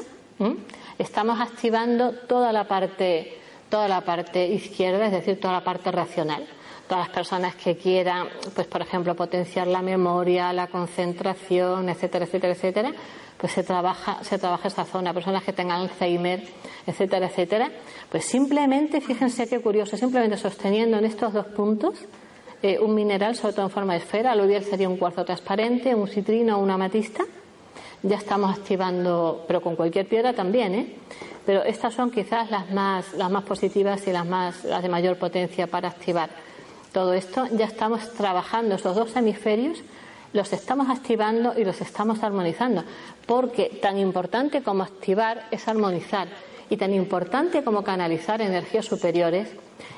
[0.98, 3.38] estamos activando toda la parte,
[3.68, 6.46] toda la parte izquierda, es decir, toda la parte racional.
[6.90, 12.52] Todas las personas que quieran, pues por ejemplo, potenciar la memoria, la concentración, etcétera, etcétera,
[12.52, 12.92] etcétera,
[13.38, 15.14] pues se trabaja, se trabaja esa zona.
[15.14, 16.42] Personas que tengan Alzheimer,
[16.88, 17.70] etcétera, etcétera,
[18.10, 21.94] pues simplemente, fíjense qué curioso, simplemente sosteniendo en estos dos puntos
[22.60, 26.08] eh, un mineral, sobre todo en forma de esfera, aluvial sería un cuarzo transparente, un
[26.08, 27.22] citrino o una amatista,
[28.02, 30.96] ya estamos activando, pero con cualquier piedra también, ¿eh?
[31.46, 35.18] Pero estas son quizás las más, las más positivas y las más, las de mayor
[35.18, 36.49] potencia para activar
[36.92, 37.46] todo esto.
[37.52, 39.78] Ya estamos trabajando esos dos hemisferios,
[40.32, 42.84] los estamos activando y los estamos armonizando,
[43.26, 46.28] porque tan importante como activar es armonizar
[46.68, 49.48] y tan importante como canalizar energías superiores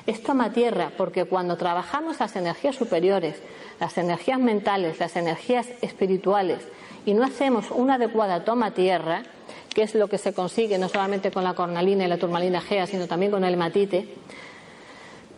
[0.05, 3.35] es toma tierra, porque cuando trabajamos las energías superiores,
[3.79, 6.59] las energías mentales, las energías espirituales,
[7.05, 9.23] y no hacemos una adecuada toma tierra,
[9.73, 12.87] que es lo que se consigue no solamente con la cornalina y la turmalina gea,
[12.87, 14.07] sino también con el hematite,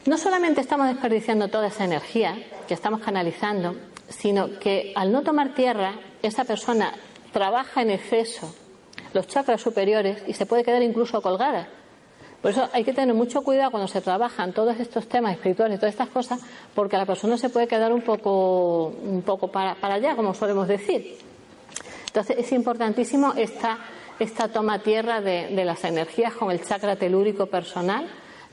[0.06, 2.38] no solamente estamos desperdiciando toda esa energía
[2.68, 3.76] que estamos canalizando,
[4.10, 6.94] sino que al no tomar tierra, esa persona
[7.32, 8.54] trabaja en exceso
[9.14, 11.68] los chakras superiores y se puede quedar incluso colgada.
[12.42, 15.94] Por eso hay que tener mucho cuidado cuando se trabajan todos estos temas espirituales todas
[15.94, 16.40] estas cosas,
[16.76, 21.18] porque la persona se puede quedar un poco, un poco para, allá, como solemos decir.
[22.06, 23.80] Entonces es importantísimo esta,
[24.20, 28.08] esta toma tierra de, las energías con el chakra telúrico personal,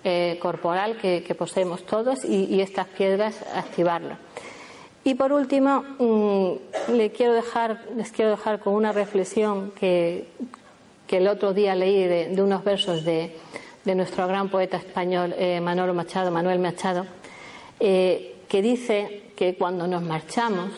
[0.04, 4.16] eh, corporal que, poseemos todos y, estas piedras activarlo.
[5.04, 10.26] Y por último, mm, le quiero dejar, les quiero dejar con una reflexión que,
[11.08, 13.36] el otro día leí de, unos versos de,
[13.84, 17.04] de, nuestro gran poeta español eh, Manolo Machado, Manuel Machado,
[17.78, 20.70] eh, que dice que cuando nos marchamos,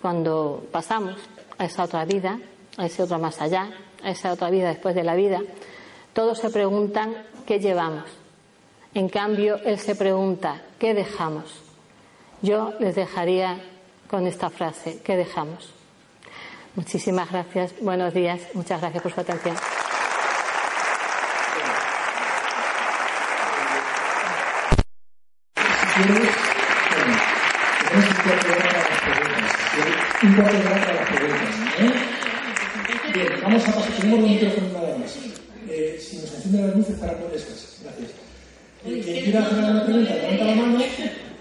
[0.00, 1.16] cuando pasamos
[1.58, 2.40] a esa otra vida,
[2.78, 3.70] a ese otro más allá,
[4.02, 5.42] a esa otra vida después de la vida,
[6.16, 7.14] todos se preguntan
[7.46, 8.04] qué llevamos.
[8.94, 11.62] En cambio, él se pregunta qué dejamos.
[12.40, 13.60] Yo les dejaría
[14.08, 15.74] con esta frase, ¿qué dejamos?
[16.74, 19.56] Muchísimas gracias, buenos días, muchas gracias por su atención.
[25.98, 26.26] un.
[31.78, 31.92] ¿eh?
[33.12, 33.92] Bien, vamos a pasar.
[34.00, 34.95] Tenemos dos micrófonos
[36.46, 37.80] encienden las luces para poner estas.
[37.82, 38.10] Gracias.
[38.84, 40.78] Eh, quien quiera hacer alguna pregunta, levanta la mano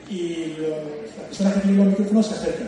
[0.09, 2.65] y lo, la persona que tiene los micrófonos se acerca.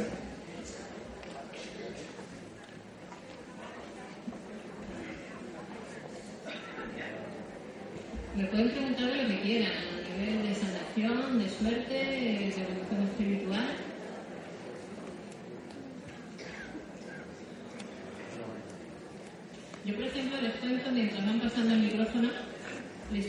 [8.36, 13.04] Me pueden preguntar de lo que quieran, a nivel de sanación, de suerte, de evolución
[13.10, 13.68] espiritual.
[19.86, 22.30] Yo, por ejemplo, les cuento, mientras van pasando el micrófono,
[23.14, 23.28] les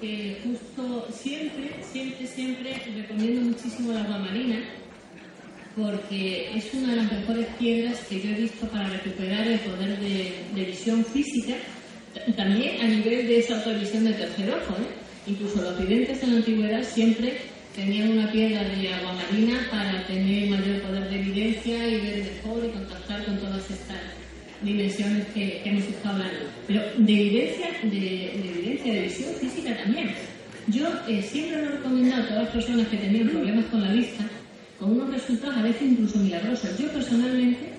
[0.00, 4.60] que justo siempre, siempre, siempre recomiendo muchísimo el agua marina
[5.76, 9.98] porque es una de las mejores piedras que yo he visto para recuperar el poder
[10.00, 11.54] de, visión física,
[12.36, 14.74] también a nivel de esa autovisión de tercer ojo.
[14.74, 15.28] ¿eh?
[15.28, 17.38] Incluso los videntes en la antigüedad siempre
[17.76, 22.64] tenían una piedra de agua marina para tener mayor poder de evidencia y ver mejor
[22.64, 24.17] y contactar con todas estas
[24.62, 26.46] dimensiones que, hemos estado hablando.
[26.66, 30.10] Pero de evidencia, de, evidencia de visión física también.
[30.68, 33.92] Yo eh, siempre lo he recomendado a todas las personas que tenían problemas con la
[33.92, 34.24] vista,
[34.78, 36.78] con unos resultados a veces incluso milagrosos.
[36.78, 37.70] Yo personalmente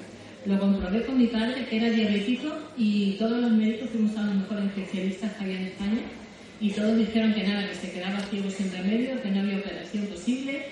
[0.45, 4.35] lo comprobé con mi padre, que era diabético, y todos los médicos fuimos a los
[4.35, 6.01] mejores especialistas que había en España,
[6.61, 10.07] y todos dijeron que nada, que se quedaba ciego sin remedio, que no había operación
[10.07, 10.65] posible,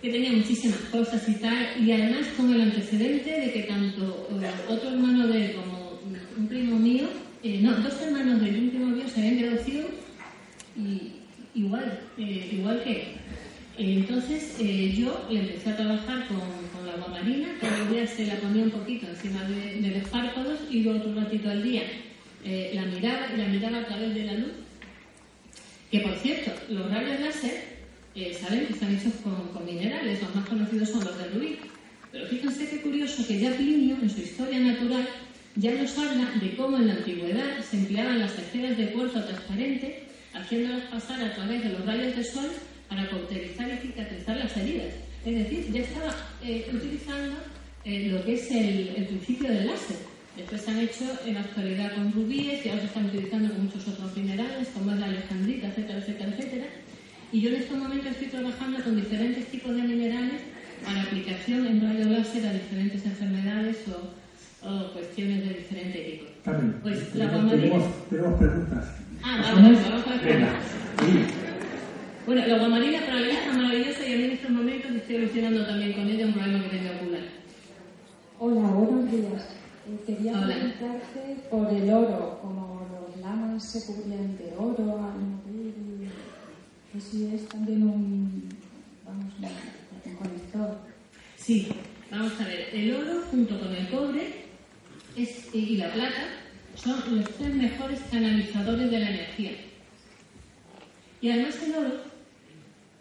[0.00, 4.50] que tenía muchísimas cosas y tal, y además con el antecedente de que tanto eh,
[4.68, 6.00] otro hermano de él como
[6.36, 7.06] un primo mío,
[7.42, 9.90] eh, no, dos hermanos de un primo mío se habían ciegos
[10.76, 11.12] y,
[11.54, 13.02] igual, eh, igual que él.
[13.76, 18.34] Entonces yo le empecé a trabajar con, con la agua marina, los días se la
[18.36, 21.82] ponía un poquito encima de, de los párpados y luego otro ratito al día
[22.44, 24.50] la miraba y la miraba a través de la luz.
[25.92, 27.77] Que por cierto, los rayos láser
[28.14, 31.58] eh, saben que están hechos con, minerales, los más conocidos son los de rubí.
[32.10, 35.06] Pero fíjense qué curioso que ya Plinio, en su historia natural,
[35.56, 40.04] ya nos habla de cómo en la antigüedad se empleaban las esferas de cuarzo transparente,
[40.32, 42.50] haciéndolas pasar a través de los rayos del sol
[42.88, 44.94] para cauterizar y cicatrizar las heridas.
[45.24, 47.36] Es decir, ya estaba eh, utilizando
[47.84, 49.96] eh, lo que es el, el, principio del láser.
[50.36, 53.64] Después se han hecho en la actualidad con rubíes y ahora se están utilizando con
[53.64, 56.66] muchos otros minerales, como es la alejandrita, etcétera, etcétera, etcétera.
[57.32, 60.40] Y yo en este momento estoy trabajando con diferentes tipos de minerales
[60.84, 64.18] para aplicación en radio láser a diferentes enfermedades o
[64.62, 66.24] o cuestiones de diferente tipo.
[66.44, 66.80] También.
[66.82, 67.60] Pues la tenemos, guamarina.
[67.60, 68.84] tenemos, tenemos preguntas.
[69.22, 70.46] Ah, vamos, vamos a ver.
[72.26, 75.66] Bueno, la guamarina para mí está maravillosa y a mí en estos momentos estoy alucinando
[75.66, 77.22] también con ella un problema que tengo ocular.
[78.40, 79.42] Hola, buenos días.
[79.86, 80.46] Eh, Quería Hola.
[80.46, 85.00] preguntarte por el oro, como los lamas se cubrían de oro
[86.92, 88.48] que si es también un,
[89.04, 89.32] vamos,
[90.04, 90.78] un, conector.
[91.36, 91.68] Sí,
[92.10, 92.68] vamos a ver.
[92.72, 94.48] El oro junto con el cobre
[95.16, 96.28] y la plata
[96.76, 99.52] son los tres mejores canalizadores de la energía.
[101.20, 102.02] Y además el oro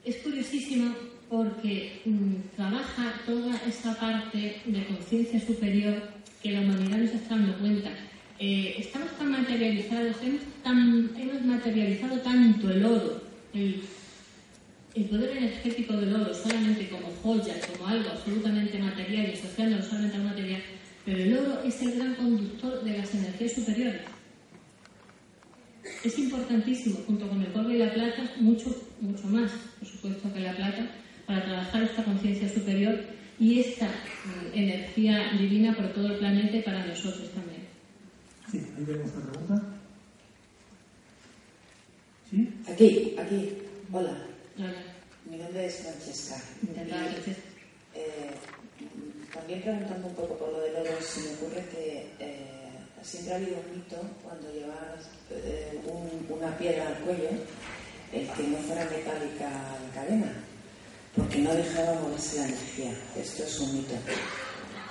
[0.03, 0.95] es curiosísimo
[1.29, 6.01] porque mm, trabaja toda esa parte de conciencia superior
[6.41, 7.91] que la humanidad no se está dando cuenta.
[8.39, 13.26] Eh, estamos tan materializados, hemos materializado tanto el oro,
[13.57, 20.17] el, poder energético del oro solamente como joya, como algo absolutamente material y asociándolo solamente
[20.17, 20.61] al material,
[21.05, 24.01] pero el oro es el gran conductor de las energías superiores.
[26.03, 30.39] Es importantísimo, junto con el cobre y la plata, mucho, mucho más, por supuesto, que
[30.41, 30.89] la plata,
[31.25, 32.99] para trabajar esta conciencia superior
[33.39, 37.61] y esta mm, energía divina por todo el planeta y para nosotros también.
[38.51, 39.76] Sí, ahí tenemos otra pregunta.
[42.29, 42.53] ¿Sí?
[42.67, 43.57] Aquí, aquí.
[43.91, 44.17] Hola,
[44.59, 44.83] Ahora,
[45.29, 46.35] mi nombre es Francesca.
[47.95, 48.31] eh,
[49.33, 52.69] también preguntando un poco por lo del oro, se me ocurre que eh,
[53.03, 57.29] siempre ha habido un mito cuando llevas eh, un- una piedra al cuello,
[58.13, 60.33] el que no fuera metálica la cadena,
[61.15, 62.91] porque no dejaba moverse la energía.
[63.17, 63.93] Esto es un mito,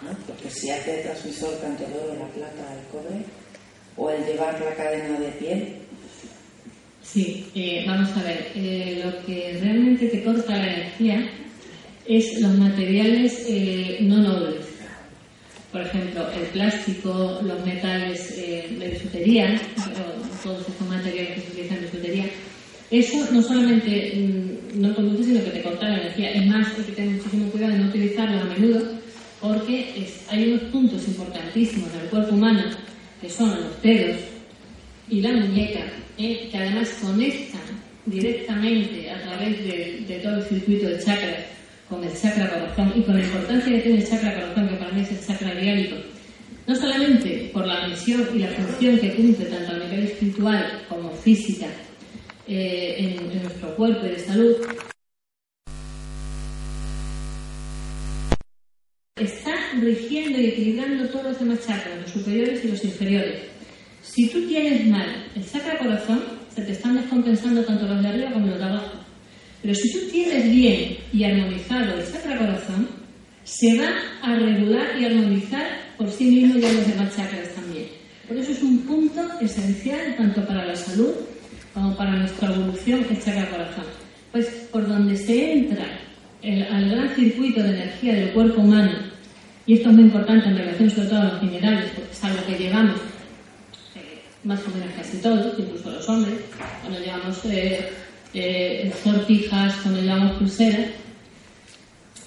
[0.03, 0.16] ¿no?
[0.26, 3.24] Porque si hace transmisor tanto el oro, la plata, el cobre,
[3.97, 5.86] o el llevar la cadena de piel,
[7.12, 11.30] Sí, eh, vamos a ver, eh, lo que realmente te corta la energía
[12.07, 14.66] es los materiales eh, no nobles.
[15.72, 19.61] Por ejemplo, el plástico, los metales eh, de bisutería,
[20.42, 22.24] todos estos materiales que se utilizan en bisutería.
[22.90, 26.30] Eso no solamente mm, no conduce, sino que te corta la energía.
[26.32, 29.00] Es más, hay que tener muchísimo cuidado de no utilizarlo a menudo,
[29.40, 32.62] porque es- hay unos puntos importantísimos del cuerpo humano,
[33.20, 34.16] que son los dedos,
[35.09, 35.82] y la muñeca,
[36.16, 37.60] que además conectan
[38.06, 41.44] directamente a través de, de todo el circuito de chakras
[41.88, 44.92] con el chakra corazón y con la importancia que tiene el chakra corazón, que para
[44.92, 45.96] mí es el chakra diálico,
[46.66, 51.10] no solamente por la misión y la función que cumple tanto a nivel espiritual como
[51.10, 51.66] física
[52.48, 54.56] eh, en, en nuestro cuerpo y de salud,
[59.16, 63.55] está rigiendo y equilibrando todos los demás chakras, los superiores y los inferiores.
[64.07, 66.22] Si tú tienes mal el chakra corazón,
[66.54, 68.92] se te están descompensando tanto los de arriba como los de abajo.
[69.62, 72.88] Pero si tú tienes bien y armonizado el chakra corazón,
[73.44, 73.88] se va
[74.22, 75.66] a regular y armonizar
[75.98, 77.86] por sí mismo y los demás chakras también.
[78.26, 81.11] Por eso es un punto esencial tanto para la salud
[81.74, 83.84] como para nuestra evolución el chakra corazón.
[84.32, 85.84] Pues por donde se entra
[86.42, 88.92] el- al gran circuito de energía del cuerpo humano,
[89.66, 92.46] y esto es muy importante en relación sobre todo a los minerales, porque es algo
[92.46, 93.00] que llevamos
[94.47, 96.34] más o menos casi todos, incluso los hombres,
[96.80, 97.90] cuando llevamos eh,
[98.32, 100.86] eh, cuando llevamos pulseras,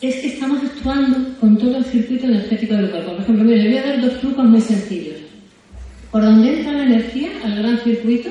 [0.02, 3.14] es que estamos actuando con todo el circuito energético del cuerpo.
[3.14, 5.18] Por ejemplo, mira, le voy a dar dos trucos muy sencillos.
[6.12, 8.30] Por donde entra la energía al gran circuito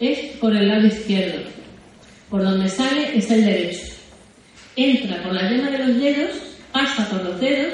[0.00, 1.42] es por el lado izquierdo.
[2.28, 3.86] Por donde sale es el derecho.
[4.76, 6.30] Entra por la yema de los dedos,
[6.72, 7.72] pasa por los dedos,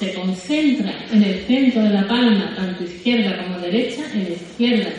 [0.00, 4.90] se concentra en el centro de la palma, tanto izquierda como derecha, en la izquierda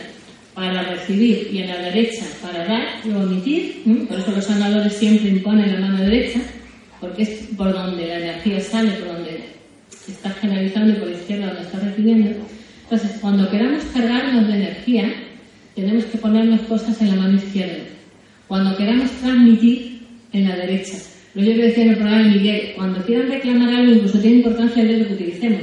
[0.54, 3.82] para recibir y en la derecha para dar y omitir.
[3.84, 4.06] ¿m?
[4.06, 6.38] Por eso los sanadores siempre imponen la mano derecha,
[7.00, 9.40] porque es por donde la energía sale, por donde
[10.06, 12.30] está generalizando y por la izquierda donde está recibiendo.
[12.84, 15.12] Entonces, cuando queramos cargarnos de energía,
[15.74, 17.84] tenemos que poner las cosas en la mano izquierda.
[18.46, 19.92] Cuando queramos transmitir,
[20.32, 20.96] en la derecha.
[21.34, 24.36] Lo yo que decía en el programa de Miguel, cuando quieran reclamar algo, incluso tiene
[24.36, 25.62] importancia el dedo que utilicemos.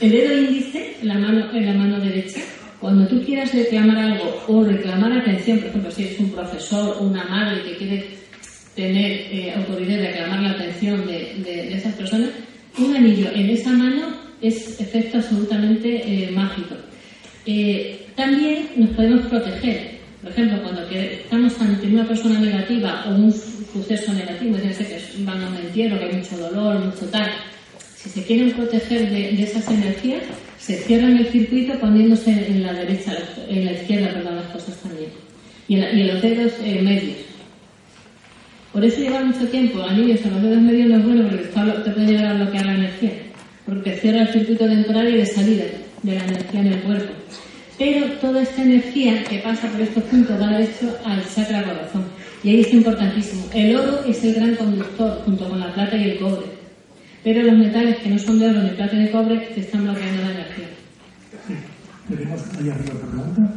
[0.00, 2.40] El dedo índice la mano, en la mano derecha.
[2.78, 7.04] Cuando tú quieras reclamar algo o reclamar atención, por ejemplo, si eres un profesor o
[7.04, 8.04] una madre que quiere
[8.76, 12.30] tener eh, autoridad de reclamar la atención de, esas personas,
[12.78, 16.76] un anillo en esa mano es efecto absolutamente eh, mágico.
[17.46, 19.98] Eh, también nos podemos proteger.
[20.22, 23.32] Por ejemplo, cuando estamos ante una persona negativa o un
[23.72, 27.06] su- suceso negativo, es decir, que van a un entierro, que hay mucho dolor, mucho
[27.06, 27.30] tal,
[27.96, 30.22] si se quieren proteger de, esas energías,
[30.58, 33.16] se cierran el circuito poniéndose en la derecha,
[33.48, 35.10] en la izquierda, perdón, las cosas también.
[35.68, 37.16] Y en, los dedos eh, medios.
[38.72, 41.44] Por eso lleva mucho tiempo anillos en los dedos medios no es bueno porque
[41.84, 43.12] te puede llegar a bloquear la energía,
[43.66, 45.64] porque cierra el circuito entrada y de salida.
[46.02, 47.12] de la energía en el cuerpo.
[47.78, 52.04] Pero toda esta energía que pasa por estos puntos va derecho al chakra corazón.
[52.42, 53.44] Y ahí es importantísimo.
[53.52, 56.46] El oro es el gran conductor, junto con la plata y el cobre.
[57.22, 60.22] Pero los metales que no son de oro, ni plata ni cobre, te están bloqueando
[60.22, 60.68] la energía.
[62.08, 63.54] Tenemos ahí arriba otra pregunta.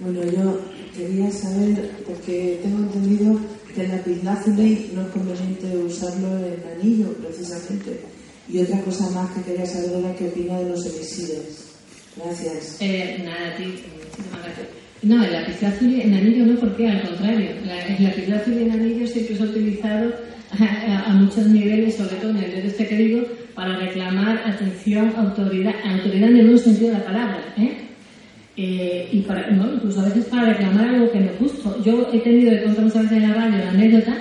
[0.00, 0.60] Bueno, yo
[0.96, 3.38] quería saber, porque tengo entendido
[3.74, 8.00] que el lapislázuli no es conveniente usarlo en anillo, precisamente.
[8.48, 11.66] Y otra cosa más que quería saber era qué opina de los elixires.
[12.16, 12.78] Gracias.
[12.80, 14.79] Eh, nada, a ti, muchísimas gracias.
[15.02, 19.36] No, el lapislázuli en anillo no, porque al contrario, la, el lapislázuli en anillo siempre
[19.36, 20.12] se ha utilizado
[20.58, 26.30] a, muchos niveles, sobre todo en el dedo este que para reclamar atención, autoridad, autoridad
[26.30, 27.76] en el buen sentido de la palabra, ¿eh?
[28.56, 31.82] Eh, y para, no, incluso a veces para reclamar algo que no es justo.
[31.82, 34.16] Yo he tenido que contar muchas veces en la radio la anécdota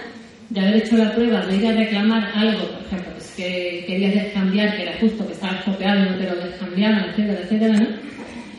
[0.49, 4.13] de haber hecho la prueba de ir a reclamar algo, por ejemplo, pues que querías
[4.13, 7.87] descambiar, que era justo, que estabas copiado y no te lo descambiaban, etcétera, etcétera, ¿no?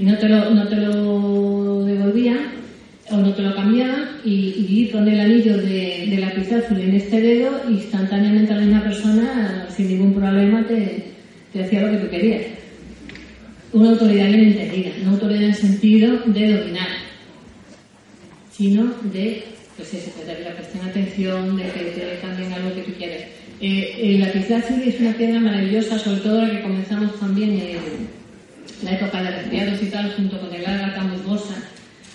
[0.00, 2.38] Y no te lo, no te lo devolvían
[3.10, 7.20] o no te lo cambiaban y, y con el anillo de, de lapislázuli en este
[7.20, 11.12] dedo instantáneamente la misma persona sin ningún problema te,
[11.60, 12.42] hacía lo que tú querías
[13.72, 16.88] una autoridad bien entendida, no autoridad en el sentido de dominar,
[18.50, 19.44] sino de,
[19.76, 23.26] pues eso, de que la presten atención, de que te cambien algo que tú quieres.
[23.60, 28.19] Eh, el lapislázuli es una piedra maravillosa, sobre todo la que comenzamos también en
[28.82, 31.54] la época de resfriados y tal, junto con el ágata musgosa,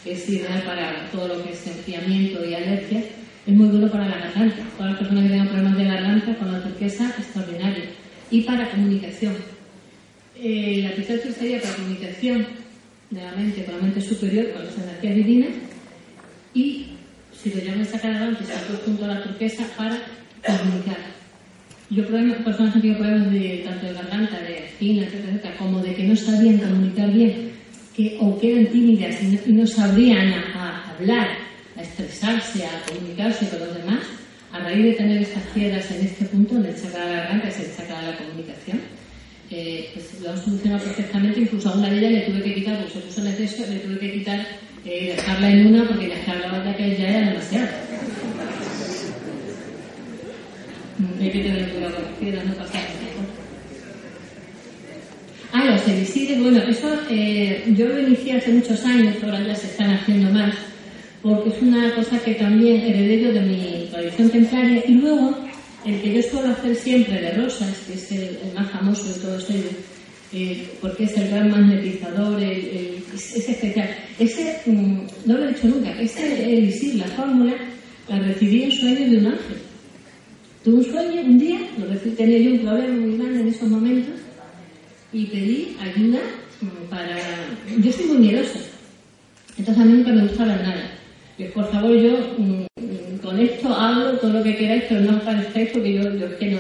[0.03, 3.05] que es ideal para todo lo que es enfriamiento y alergias,
[3.45, 4.63] es muy bueno para la garganta.
[4.77, 7.83] Todas las personas que tengan problemas de garganta con la turquesa, extraordinario.
[8.31, 9.35] Y para comunicación.
[10.37, 12.47] Eh, la lapislázuli sería para comunicación
[13.09, 15.49] de la mente con la mente superior, con las energías divinas,
[16.53, 16.87] y
[17.31, 19.97] si lo llaman adelante, está todo junto a la turquesa para
[20.41, 20.97] comunicar.
[21.89, 25.79] Yo personas que han tenido problemas de, tanto de garganta, de espina, etcétera, etcétera, como
[25.81, 27.51] de que no sabían comunicar bien,
[27.95, 31.27] que, o que eran tímidas y no, y no sabrían a, hablar,
[31.77, 33.99] a expresarse, a comunicarse con los demás,
[34.51, 37.47] a raíz de tener estas piedras en este punto, en el chakra de la garganta,
[37.49, 38.79] es el chakra de la comunicación,
[39.51, 42.77] eh, pues lo han solucionado perfectamente, incluso a una de ellas le tuve que quitar,
[42.79, 44.47] porque se puso en exceso, le tuve que quitar,
[44.85, 47.67] eh, dejarla en una, porque ya que hablaba de que ya era demasiado.
[51.19, 51.69] Hay que tener
[52.19, 53.05] cuidado no pasa nada.
[55.51, 59.67] Ah, los elixires, bueno, eso eh, yo lo inicié hace muchos años, ahora ya se
[59.67, 60.53] están haciendo más,
[61.21, 65.37] porque es una cosa que también heredé de mi tradición templaria, y luego
[65.85, 69.49] el que yo suelo hacer siempre de rosas, que es el, más famoso de todos
[69.49, 69.71] ellos,
[70.33, 73.89] eh, porque es el gran magnetizador, el, es especial.
[74.19, 77.53] Ese, mm, no lo he dicho nunca, ese elixir, la fórmula,
[78.09, 79.64] la recibí en sueño de un ángel.
[80.65, 83.69] Tuve un sueño un día, lo recibí, tenía yo un problema muy grande en esos
[83.69, 84.15] momentos,
[85.13, 86.17] y pedí ayuda
[86.89, 87.17] para...
[87.83, 88.57] Yo soy muy miedosa,
[89.59, 90.91] entonces a mí nunca me gusta la nada.
[91.53, 95.69] Por favor, yo mm, con esto hablo todo lo que queráis, pero no os parezcáis
[95.69, 96.59] porque yo, es que no...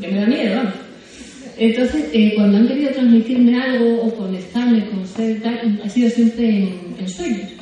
[0.00, 0.74] que me da miedo, vamos.
[1.58, 6.68] Entonces, eh, cuando han querido transmitirme algo o conectarme con ser tal, ha sido siempre
[7.00, 7.53] en sueños.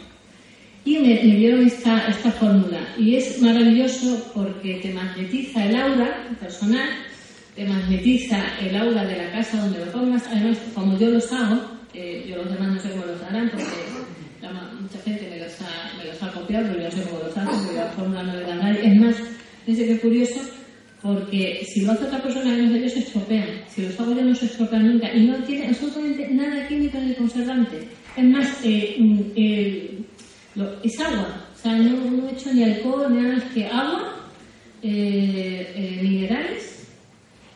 [0.85, 2.81] Y me, dieron esta, esta fórmula.
[2.99, 6.89] Y es maravilloso porque te magnetiza el aura personal,
[7.55, 10.27] te magnetiza el aura de la casa donde lo pongas.
[10.27, 11.61] Además, como yo los hago,
[11.95, 13.67] eh, yo los demás no sé cómo los harán porque
[14.81, 17.37] mucha gente me los, ha, me los ha copiado, pero yo no sé cómo los
[17.37, 18.87] hacen porque la fórmula no le da nadie.
[18.87, 19.17] Es más,
[19.65, 20.41] fíjense qué curioso,
[21.01, 23.49] porque si lo hace otra persona, ellos, ellos se estropean.
[23.69, 25.15] Si los hago yo, no se estropean nunca.
[25.15, 27.79] Y no tiene absolutamente nada químico ni conservante.
[28.17, 30.05] Es más, eh, mm, el-
[30.83, 31.47] es agua.
[31.55, 34.17] O sea, no, he hecho ni alcohol ni nada más que agua,
[34.83, 36.89] eh, eh, minerales,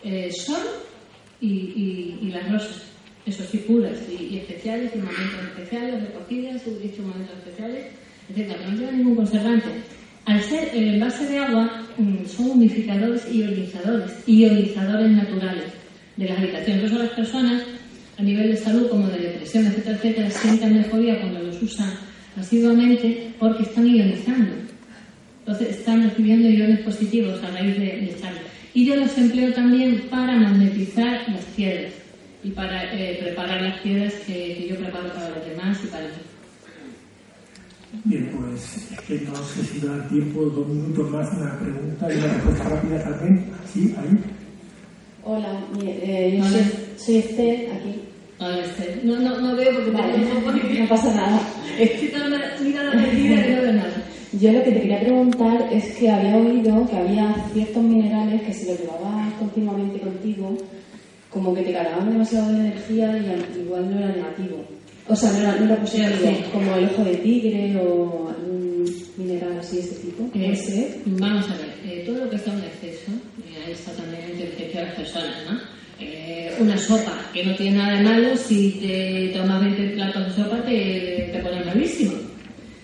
[0.05, 0.62] eh, sol
[1.41, 2.83] y, y- las rosas.
[3.25, 7.87] Eso sí, puras y, especiales, y momentos especiales, recogidas, dicho momentos especiales,
[8.29, 8.57] etc.
[8.69, 9.66] No lleva ningún conservante.
[10.27, 15.65] Al ser el envase de agua, mm, son unificadores y ionizadores, ionizadores naturales
[16.16, 16.91] de las habitaciones.
[16.93, 17.62] Por las personas,
[18.16, 21.91] a nivel de salud, como de depresión, etcétera, etcétera, sienten mejoría cuando los usan
[22.37, 24.53] asiduamente porque están ionizando.
[25.41, 28.17] Entonces están recibiendo iones positivos a raíz de, de.
[28.75, 31.93] Y yo los empleo también para magnetizar las piedras
[32.43, 36.05] y para eh, preparar las piedras que, que yo preparo para los demás y para
[36.05, 36.13] mí.
[38.05, 42.19] Bien, pues es que no sé si da tiempo, dos minutos más, una pregunta y
[42.19, 43.45] una respuesta rápida también.
[43.73, 44.19] Sí, ahí.
[45.25, 46.51] Hola, eh, yo Hola.
[46.51, 46.65] soy,
[46.99, 48.01] soy Esther, aquí.
[48.39, 51.41] No, no, no veo porque Vale, no pasa nada.
[51.79, 52.31] Estoy tan
[52.63, 54.03] mirada perdida que no veo nada.
[54.39, 58.53] Yo lo que te quería preguntar es que había oído que había ciertos minerales que
[58.53, 60.57] si los llevabas continuamente contigo,
[61.31, 64.63] como que te cargaban demasiado de energía y al- igual no era negativo.
[65.09, 66.45] O sea, no era, no era positivo, Sí.
[66.53, 68.85] como el ojo de tigre o algún
[69.17, 70.29] mineral así de ese tipo.
[70.35, 70.97] Eh, ser.
[71.07, 73.13] Vamos a ver, eh, todo lo que está en exceso,
[73.47, 75.76] eh, ahí está también la inteligencia de las personas, ¿no?
[75.98, 80.43] Eh, una sopa, que no tiene nada de malo, si te tomas 20 platos de
[80.43, 82.12] sopa te, te pone malísimo.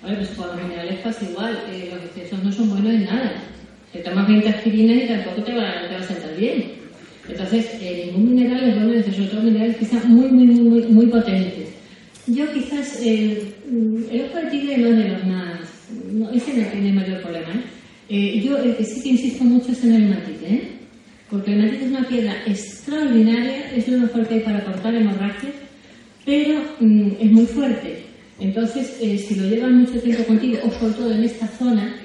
[0.03, 3.33] Vale, pues con los minerales pasa igual, eh, los excesos no son buenos en nada.
[3.93, 6.73] Te tomas 20 aspirinas y tampoco te va, te va a sentar bien.
[7.29, 10.83] Entonces, eh, ningún mineral es bueno en exceso, todo minerales que sean muy, muy, muy,
[10.87, 11.69] muy, potentes.
[12.27, 13.53] Yo quizás, eh,
[14.11, 15.61] el ojo de tigre no es de los más,
[16.13, 17.49] no, ese no tiene mayor problema.
[17.49, 17.63] ¿eh?
[18.09, 20.69] Eh, yo el que sí que insisto mucho es en el matite, ¿eh?
[21.33, 25.55] Porque el matite es una piedra extraordinaria, es lo mejor que hay para cortar hemorragias,
[26.27, 28.05] pero mm, es muy fuerte.
[28.39, 31.97] Entonces, eh, si lo llevas mucho tiempo contigo, o sobre todo en esta zona,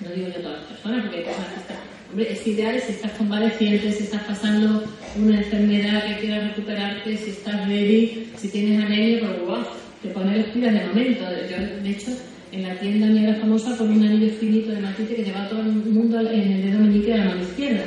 [0.00, 1.76] no digo yo todas las personas, porque hay personas que están,
[2.10, 4.84] hombre, es ideal si estás convaleciente, si estás pasando
[5.16, 9.64] una enfermedad que quieras recuperarte, si estás débil, si tienes anemia, pues guau,
[10.02, 11.24] te pones los pilas de momento.
[11.48, 12.10] Yo, de hecho,
[12.52, 15.60] en la tienda mía era famosa por un anillo finito de matite que llevaba todo
[15.60, 17.84] el mundo en el dedo meñique de la mano izquierda.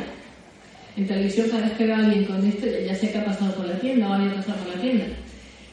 [0.98, 3.54] En televisión cada vez que veo a alguien con esto, ya sé que ha pasado
[3.56, 5.06] por la tienda o había pasado por la tienda.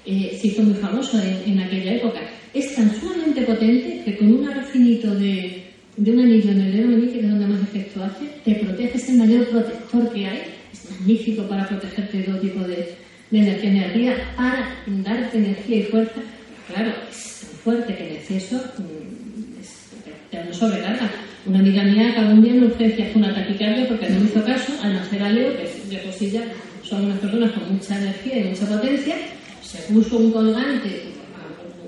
[0.05, 2.20] Eh, se hizo muy famoso en, aquella época.
[2.53, 5.62] Es tan sumamente potente que con un aro finito de,
[5.97, 9.09] un anillo en el dedo meñique, que es donde más efecto hace, te protege, es
[9.11, 10.43] el mayor protector que hay.
[10.73, 12.94] Es magnífico para protegerte de todo tipo de,
[13.31, 16.20] de energía negativa, para darte energía y fuerza.
[16.66, 19.89] Claro, es tan fuerte que en exceso mm, es-
[20.31, 21.11] te una sobrecarga.
[21.44, 24.44] Una amiga mía acabó un día en urgencias con una taquicardia porque no me hizo
[24.44, 26.43] caso al nacer a Leo, que de por sí ya
[26.82, 29.16] son unas personas con mucha energía y mucha potencia,
[29.62, 31.02] se puso un colgante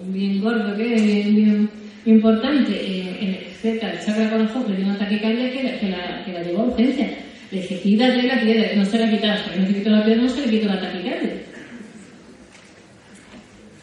[0.08, 1.70] bien gordo, que bien,
[2.06, 5.78] importante, eh, en- cerca del chakra corazón, le dio una taquicardia que, la-
[6.24, 7.08] que la, llevó a urgencia.
[7.50, 10.04] Le dije, quítate la piedra, no se la quitas, hasta que no se quitó la
[10.04, 11.32] piedra, no se le quitó la taquicardia.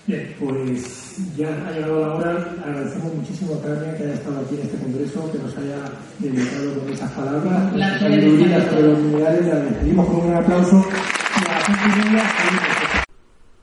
[0.07, 2.55] Bien, pues ya ha llegado la hora.
[2.65, 5.77] Agradecemos muchísimo a Carmen que haya estado aquí en este congreso, que nos haya
[6.19, 9.45] dedicado con esas palabras, La sabiduría sobre los minerales.
[9.47, 10.85] La despedimos con un aplauso.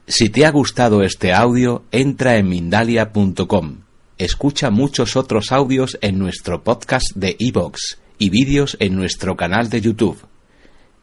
[0.07, 3.77] Si te ha gustado este audio, entra en Mindalia.com.
[4.17, 9.81] Escucha muchos otros audios en nuestro podcast de iVoox y vídeos en nuestro canal de
[9.81, 10.19] YouTube.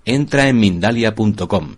[0.06, 1.78] Entra en Mindalia.com,